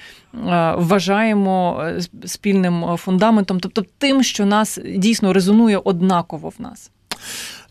вважаємо 0.77 1.83
е, 1.83 2.01
спільним 2.27 2.97
фундаментом, 2.97 3.61
тобто 3.61 3.85
тим, 3.99 4.23
що 4.23 4.47
нас 4.47 4.79
дійсно 4.97 5.33
резонує 5.33 5.79
однаково 5.85 6.49
в 6.49 6.55
нас. 6.59 6.91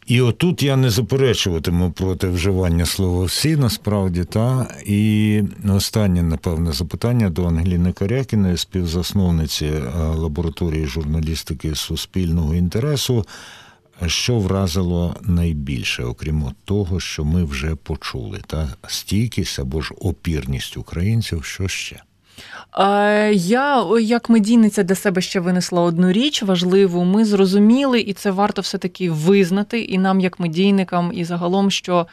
І 0.08 0.22
отут 0.22 0.64
я 0.64 0.76
не 0.76 0.90
заперечуватиму 0.90 1.92
проти 1.92 2.28
вживання 2.28 2.86
слова 2.86 3.26
всі 3.26 3.56
насправді, 3.56 4.24
та 4.24 4.68
і 4.86 5.44
останнє, 5.70 6.24
напевне, 6.24 6.72
запитання 6.72 7.30
до 7.30 7.46
Ангеліни 7.46 7.92
Карякіної, 7.92 8.58
співзасновниці 8.58 9.66
е, 9.66 9.82
лабораторії 10.16 10.86
журналістики 10.86 11.76
суспільного 11.76 12.56
інтересу. 12.56 13.26
Що 14.08 14.40
вразило 14.40 15.16
найбільше, 15.22 16.04
окрім 16.04 16.52
того, 16.66 17.00
що 17.00 17.26
ми 17.26 17.44
вже 17.44 17.76
почули, 17.76 18.42
та 18.48 18.76
стійкість 18.88 19.60
або 19.60 19.82
ж 19.82 19.94
опірність 20.00 20.78
українців, 20.78 21.44
що 21.44 21.68
ще? 21.68 22.04
Я 23.32 23.86
як 24.02 24.30
медійниця 24.30 24.84
для 24.84 24.96
себе 24.96 25.22
ще 25.22 25.40
винесла 25.40 25.82
одну 25.82 26.12
річ 26.12 26.44
важливу. 26.44 27.04
Ми 27.04 27.26
зрозуміли, 27.26 28.00
і 28.00 28.14
це 28.14 28.32
варто 28.32 28.62
все-таки 28.62 29.12
визнати. 29.12 29.82
І 29.82 29.98
нам, 29.98 30.20
як 30.20 30.40
медійникам, 30.40 31.12
і 31.14 31.24
загалом, 31.24 31.72
що 31.72 32.08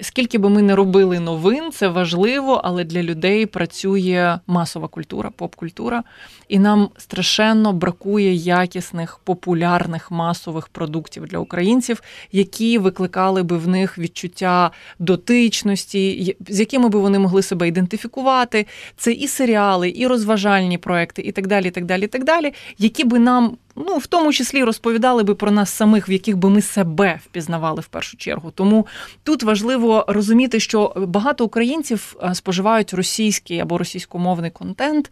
скільки 0.00 0.38
би 0.38 0.48
ми 0.48 0.62
не 0.62 0.76
робили 0.76 1.20
новин, 1.20 1.72
це 1.72 1.88
важливо, 1.88 2.60
але 2.64 2.84
для 2.84 3.02
людей 3.02 3.46
працює 3.46 4.38
масова 4.46 4.88
культура, 4.88 5.30
поп-культура, 5.36 6.02
і 6.48 6.58
нам 6.58 6.88
страшенно 6.96 7.72
бракує 7.72 8.34
якісних 8.34 9.18
популярних 9.24 10.10
масових 10.10 10.68
продуктів 10.68 11.26
для 11.26 11.38
українців, 11.38 12.02
які 12.32 12.78
викликали 12.78 13.42
би 13.42 13.58
в 13.58 13.68
них 13.68 13.98
відчуття 13.98 14.70
дотичності, 14.98 16.36
з 16.48 16.60
якими 16.60 16.88
би 16.88 16.98
вони 16.98 17.18
могли 17.18 17.42
себе 17.42 17.68
ідентифікувати. 17.68 18.66
Це 18.96 19.12
і 19.12 19.28
серіали 19.28 19.57
і 19.90 20.06
розважальні 20.06 20.78
проекти, 20.78 21.22
і 21.22 21.32
так 21.32 21.46
далі, 21.46 21.68
і 21.68 21.70
так 21.70 21.84
далі, 21.84 22.04
і 22.04 22.06
так 22.06 22.24
далі, 22.24 22.52
які 22.78 23.04
би 23.04 23.18
нам. 23.18 23.56
Ну, 23.86 23.98
в 23.98 24.06
тому 24.06 24.32
числі 24.32 24.64
розповідали 24.64 25.22
би 25.22 25.34
про 25.34 25.50
нас 25.50 25.70
самих, 25.70 26.08
в 26.08 26.10
яких 26.10 26.36
би 26.36 26.50
ми 26.50 26.62
себе 26.62 27.20
впізнавали 27.24 27.80
в 27.80 27.86
першу 27.86 28.16
чергу. 28.16 28.50
Тому 28.50 28.86
тут 29.22 29.42
важливо 29.42 30.04
розуміти, 30.08 30.60
що 30.60 30.92
багато 30.96 31.44
українців 31.44 32.16
е, 32.22 32.34
споживають 32.34 32.94
російський 32.94 33.60
або 33.60 33.78
російськомовний 33.78 34.50
контент 34.50 35.10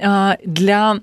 е, 0.00 0.38
для 0.46 1.00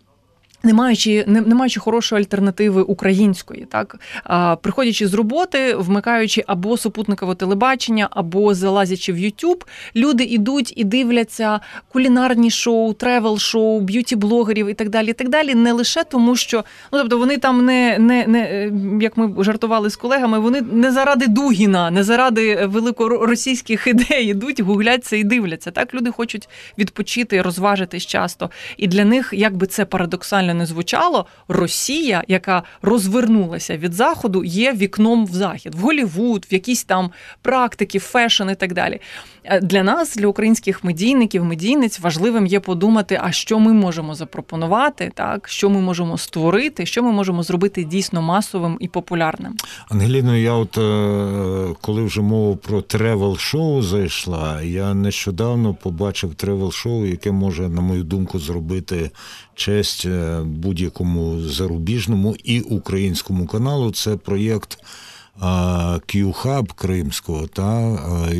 не 0.65 0.73
маючи 0.73 1.23
не, 1.27 1.41
не 1.41 1.55
маючи 1.55 1.79
хорошої 1.79 2.21
альтернативи 2.21 2.81
української, 2.81 3.67
так 3.71 3.95
а, 4.23 4.55
приходячи 4.55 5.07
з 5.07 5.13
роботи, 5.13 5.75
вмикаючи 5.75 6.43
або 6.47 6.77
супутникове 6.77 7.35
телебачення, 7.35 8.07
або 8.11 8.53
залазячи 8.53 9.13
в 9.13 9.17
YouTube, 9.17 9.61
люди 9.95 10.23
йдуть 10.23 10.73
і 10.75 10.83
дивляться 10.83 11.59
кулінарні 11.91 12.51
шоу, 12.51 12.93
тревел-шоу, 12.93 13.79
б'юті-блогерів 13.79 14.69
і 14.69 14.73
так 14.73 14.89
далі. 14.89 15.09
і 15.09 15.13
так 15.13 15.29
далі, 15.29 15.55
Не 15.55 15.71
лише 15.71 16.03
тому, 16.03 16.35
що 16.35 16.63
ну 16.91 16.99
тобто 16.99 17.17
вони 17.17 17.37
там 17.37 17.65
не 17.65 17.99
не, 17.99 18.27
не 18.27 18.71
як 19.01 19.17
ми 19.17 19.43
жартували 19.43 19.89
з 19.89 19.95
колегами, 19.95 20.39
вони 20.39 20.61
не 20.61 20.91
заради 20.91 21.27
Дугіна, 21.27 21.91
не 21.91 22.03
заради 22.03 22.65
великоросійських 22.65 23.87
ідей 23.87 24.29
ідуть, 24.29 24.59
гугляться 24.59 25.15
і 25.15 25.23
дивляться. 25.23 25.71
Так 25.71 25.93
люди 25.93 26.11
хочуть 26.11 26.49
відпочити, 26.77 27.41
розважитись 27.41 28.05
часто, 28.05 28.49
і 28.77 28.87
для 28.87 29.05
них 29.05 29.29
якби 29.33 29.67
це 29.67 29.85
парадоксально 29.85 30.53
не 30.57 30.65
звучало, 30.65 31.25
Росія, 31.47 32.23
яка 32.27 32.63
розвернулася 32.81 33.77
від 33.77 33.93
заходу, 33.93 34.43
є 34.43 34.73
вікном 34.73 35.25
в 35.25 35.33
захід, 35.33 35.75
в 35.75 35.79
Голівуд, 35.79 36.47
в 36.51 36.53
якісь 36.53 36.83
там 36.83 37.11
практики, 37.41 37.99
fashion 37.99 38.49
і 38.49 38.55
так 38.55 38.73
далі. 38.73 38.99
Е, 39.47 39.59
для 39.61 39.83
нас, 39.83 40.15
для 40.15 40.27
українських 40.27 40.83
медійників, 40.83 41.45
медійниць, 41.45 41.99
важливим 41.99 42.45
є 42.45 42.59
подумати, 42.59 43.19
а 43.23 43.31
що 43.31 43.59
ми 43.59 43.73
можемо 43.73 44.15
запропонувати, 44.15 45.11
так 45.15 45.49
що 45.49 45.69
ми 45.69 45.81
можемо 45.81 46.17
створити, 46.17 46.85
що 46.85 47.03
ми 47.03 47.11
можемо 47.11 47.43
зробити 47.43 47.83
дійсно 47.83 48.21
масовим 48.21 48.77
і 48.79 48.87
популярним. 48.87 49.53
Ангеліно, 49.89 50.37
я 50.37 50.53
от 50.53 50.77
е, 50.77 51.75
коли 51.81 52.03
вже 52.03 52.21
мова 52.21 52.55
про 52.55 52.81
тревел-шоу 52.81 53.81
зайшла, 53.81 54.61
я 54.61 54.93
нещодавно 54.93 55.73
побачив 55.73 56.35
тревел-шоу, 56.35 57.05
яке 57.05 57.31
може, 57.31 57.69
на 57.69 57.81
мою 57.81 58.03
думку, 58.03 58.39
зробити 58.39 59.11
честь 59.55 60.05
е, 60.05 60.41
будь-якому 60.45 61.39
зарубіжному 61.39 62.35
і 62.43 62.61
українському 62.61 63.47
каналу. 63.47 63.91
Це 63.91 64.15
проєкт. 64.17 64.77
К'юхаб 66.05 66.73
Кримського 66.73 67.47
та 67.47 67.97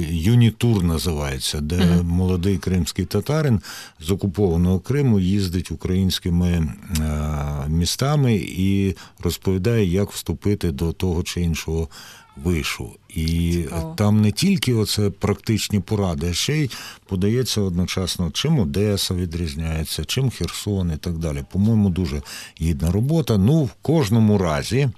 Юнітур 0.10 0.84
називається, 0.84 1.62
де 1.62 1.76
uh-huh. 1.76 2.04
молодий 2.04 2.58
кримський 2.58 3.06
татарин 3.06 3.62
з 4.00 4.12
окупованого 4.12 4.80
Криму 4.80 5.20
їздить 5.20 5.72
українськими 5.72 6.74
містами 7.68 8.36
і 8.36 8.96
розповідає, 9.20 9.86
як 9.86 10.12
вступити 10.12 10.72
до 10.72 10.92
того 10.92 11.24
чи 11.24 11.42
іншого 11.42 11.90
вишу. 12.44 12.90
І 13.10 13.52
Цікаво. 13.52 13.94
там 13.98 14.22
не 14.22 14.32
тільки 14.32 14.74
оце 14.74 15.10
практичні 15.10 15.80
поради, 15.80 16.30
а 16.30 16.34
ще 16.34 16.58
й 16.58 16.72
подається 17.08 17.62
одночасно, 17.62 18.32
чим 18.32 18.60
Одеса 18.60 19.14
відрізняється, 19.14 20.06
чим 20.06 20.30
Херсон 20.30 20.92
і 20.92 20.98
так 20.98 21.18
далі. 21.18 21.44
По-моєму, 21.52 21.90
дуже 21.90 22.22
гідна 22.62 22.92
робота. 22.92 23.38
Ну, 23.38 23.64
в 23.64 23.72
кожному 23.82 24.38
разі. 24.38 24.90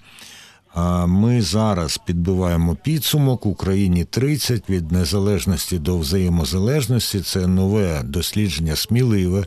Ми 1.07 1.41
зараз 1.41 1.97
підбиваємо 1.97 2.75
підсумок 2.75 3.45
Україні 3.45 4.03
30 4.03 4.69
від 4.69 4.91
незалежності 4.91 5.79
до 5.79 5.97
взаємозалежності. 5.97 7.21
Це 7.21 7.47
нове 7.47 8.01
дослідження, 8.03 8.75
сміливе 8.75 9.45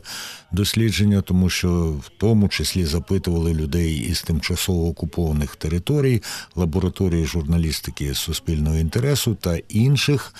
дослідження, 0.51 1.21
тому 1.21 1.49
що 1.49 1.69
в 1.83 2.11
тому 2.17 2.47
числі 2.47 2.85
запитували 2.85 3.53
людей 3.53 3.95
із 3.95 4.21
тимчасово 4.21 4.87
окупованих 4.87 5.55
територій, 5.55 6.23
лабораторії 6.55 7.25
журналістики 7.25 8.13
суспільного 8.13 8.77
інтересу 8.77 9.35
та 9.35 9.57
інших. 9.69 10.33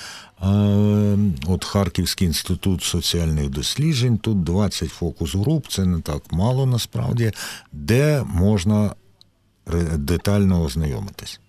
От 1.47 1.65
Харківський 1.65 2.27
інститут 2.27 2.83
соціальних 2.83 3.49
досліджень. 3.49 4.17
Тут 4.17 4.43
20 4.43 4.89
фокус 4.89 5.35
груп, 5.35 5.67
це 5.67 5.85
не 5.85 6.01
так 6.01 6.21
мало 6.31 6.65
насправді, 6.65 7.31
де 7.71 8.23
можна 8.33 8.91
детально 9.65 10.65
ознайомитись. 10.65 11.39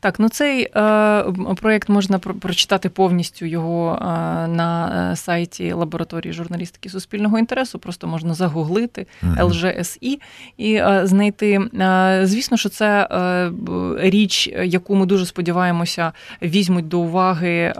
Так, 0.00 0.18
ну 0.18 0.28
цей 0.28 0.62
е, 0.76 1.24
проєкт 1.60 1.88
можна 1.88 2.18
прочитати 2.18 2.88
повністю 2.88 3.46
його 3.46 3.98
е, 4.00 4.04
на 4.48 5.10
е, 5.12 5.16
сайті 5.16 5.72
лабораторії 5.72 6.32
журналістики 6.32 6.88
суспільного 6.88 7.38
інтересу. 7.38 7.78
Просто 7.78 8.06
можна 8.06 8.34
загуглити 8.34 9.06
LGSI 9.22 10.18
і 10.56 10.74
е, 10.74 11.00
знайти. 11.04 11.60
Е, 11.80 12.20
звісно, 12.24 12.56
що 12.56 12.68
це 12.68 13.08
е, 13.10 13.52
річ, 13.98 14.50
яку 14.64 14.94
ми 14.94 15.06
дуже 15.06 15.26
сподіваємося, 15.26 16.12
візьмуть 16.42 16.88
до 16.88 16.98
уваги 16.98 17.74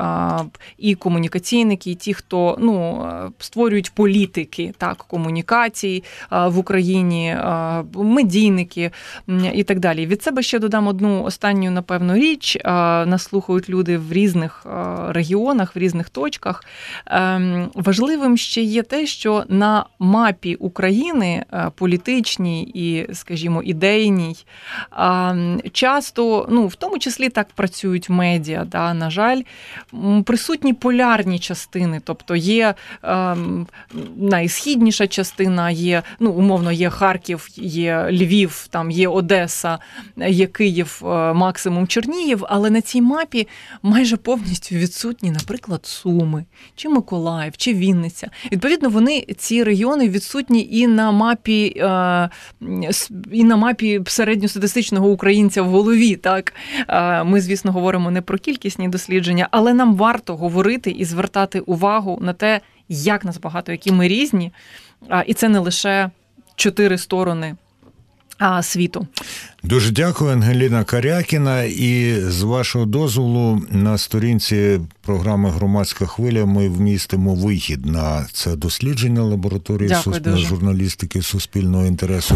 і 0.79 0.95
комунікаційники, 0.95 1.91
і 1.91 1.95
ті, 1.95 2.15
хто 2.15 2.57
ну 2.61 3.07
створюють 3.39 3.95
політики 3.95 4.75
так 4.79 4.97
комунікацій 4.97 6.05
в 6.31 6.59
Україні, 6.59 7.37
медійники 7.95 8.91
і 9.55 9.63
так 9.63 9.81
далі. 9.81 10.07
Від 10.07 10.23
себе 10.23 10.43
ще 10.43 10.59
додам 10.59 10.87
одну 10.87 11.23
останню, 11.23 11.71
напевно 11.71 12.06
річ. 12.15 12.59
Нас 12.65 13.23
слухають 13.23 13.69
люди 13.69 13.99
в 13.99 14.13
різних 14.13 14.67
регіонах, 15.09 15.77
в 15.77 15.79
різних 15.79 16.09
точках. 16.09 16.65
Ем, 17.07 17.71
важливим 17.75 18.37
ще 18.37 18.63
є 18.63 18.83
те, 18.83 19.07
що 19.07 19.45
на 19.49 19.85
мапі 19.99 20.55
України 20.55 21.45
політичній 21.75 22.63
і, 22.63 23.15
скажімо, 23.15 23.63
ідейній 23.63 24.37
часто, 25.73 26.47
ну 26.51 26.67
в 26.67 26.75
тому 26.75 26.99
числі 26.99 27.29
так 27.29 27.49
працюють 27.55 28.11
медіа. 28.11 28.65
Да, 28.65 28.95
На 28.95 29.11
жаль, 29.11 29.43
присутні 30.25 30.75
полярні 30.75 31.39
частини, 31.39 32.01
тобто 32.05 32.37
є 32.37 32.75
ем, 33.03 33.67
найсхідніша 34.17 35.07
частина, 35.07 35.71
є 35.71 36.03
ну 36.21 36.31
умовно, 36.31 36.73
є 36.73 36.91
Харків, 36.91 37.49
є 37.57 38.09
Львів, 38.11 38.67
там 38.71 38.91
є 38.91 39.09
Одеса, 39.09 39.79
є 40.17 40.47
Київ, 40.47 41.03
е, 41.05 41.33
максимум 41.33 41.87
Чернігів, 41.97 42.45
але 42.49 42.71
на 42.71 42.81
цій 42.81 43.03
мапі 43.03 43.49
майже 43.83 44.17
повністю 44.17 44.75
відсутні, 44.75 45.31
наприклад, 45.31 45.87
Суми, 45.87 46.45
чи 46.75 46.89
Миколаїв, 46.89 47.57
чи 47.57 47.75
Вінниця. 47.75 48.31
Відповідно, 48.53 48.89
вони 48.89 49.27
ці 49.39 49.63
регіони 49.63 50.09
відсутні 50.09 50.69
і 50.71 50.87
на 50.87 51.13
мапі 51.13 51.75
е, 51.77 52.31
і 53.33 53.45
на 53.45 53.57
мапі 53.57 54.01
середньостатистичного 54.07 55.09
українця 55.09 55.63
в 55.63 55.69
голові. 55.69 56.17
Так 56.17 56.53
е, 56.89 57.25
ми, 57.25 57.41
звісно, 57.41 57.73
говоримо 57.73 58.11
не 58.11 58.21
про 58.21 58.39
кількісні 58.39 58.89
дослідження, 58.89 59.49
але 59.51 59.75
нам 59.75 59.97
варто 59.97 60.37
говорити 60.37 60.91
і 60.91 61.05
звертати 61.05 61.61
увагу 61.61 62.19
на 62.21 62.33
те, 62.33 62.61
як 62.89 63.25
нас 63.25 63.39
багато, 63.39 63.73
які 63.73 63.93
ми 63.93 64.09
різні, 64.09 64.53
і 65.27 65.35
це 65.35 65.49
не 65.49 65.59
лише 65.59 66.11
чотири 66.57 66.99
сторони 66.99 67.57
світу. 68.63 69.07
Дуже 69.63 69.91
дякую, 69.91 70.33
Ангеліна 70.33 70.85
Карякіна. 70.85 71.63
І 71.63 72.21
з 72.21 72.43
вашого 72.43 72.87
дозволу 72.87 73.63
на 73.71 73.99
сторінці 73.99 74.81
програми 75.03 75.51
Громадська 75.51 76.07
хвиля 76.07 76.47
ми 76.47 76.69
вмістимо 76.69 77.35
вихід 77.35 77.87
на 77.87 78.27
це 78.33 78.57
дослідження 78.57 79.23
лабораторії 79.23 79.89
Дякую 79.89 80.37
журналістики 80.37 81.23
суспільного 81.23 81.87
інтересу. 81.87 82.35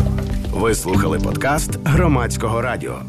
Ви 0.52 0.74
слухали 0.74 1.18
подкаст 1.18 1.78
громадського 1.84 2.62
радіо. 2.62 3.02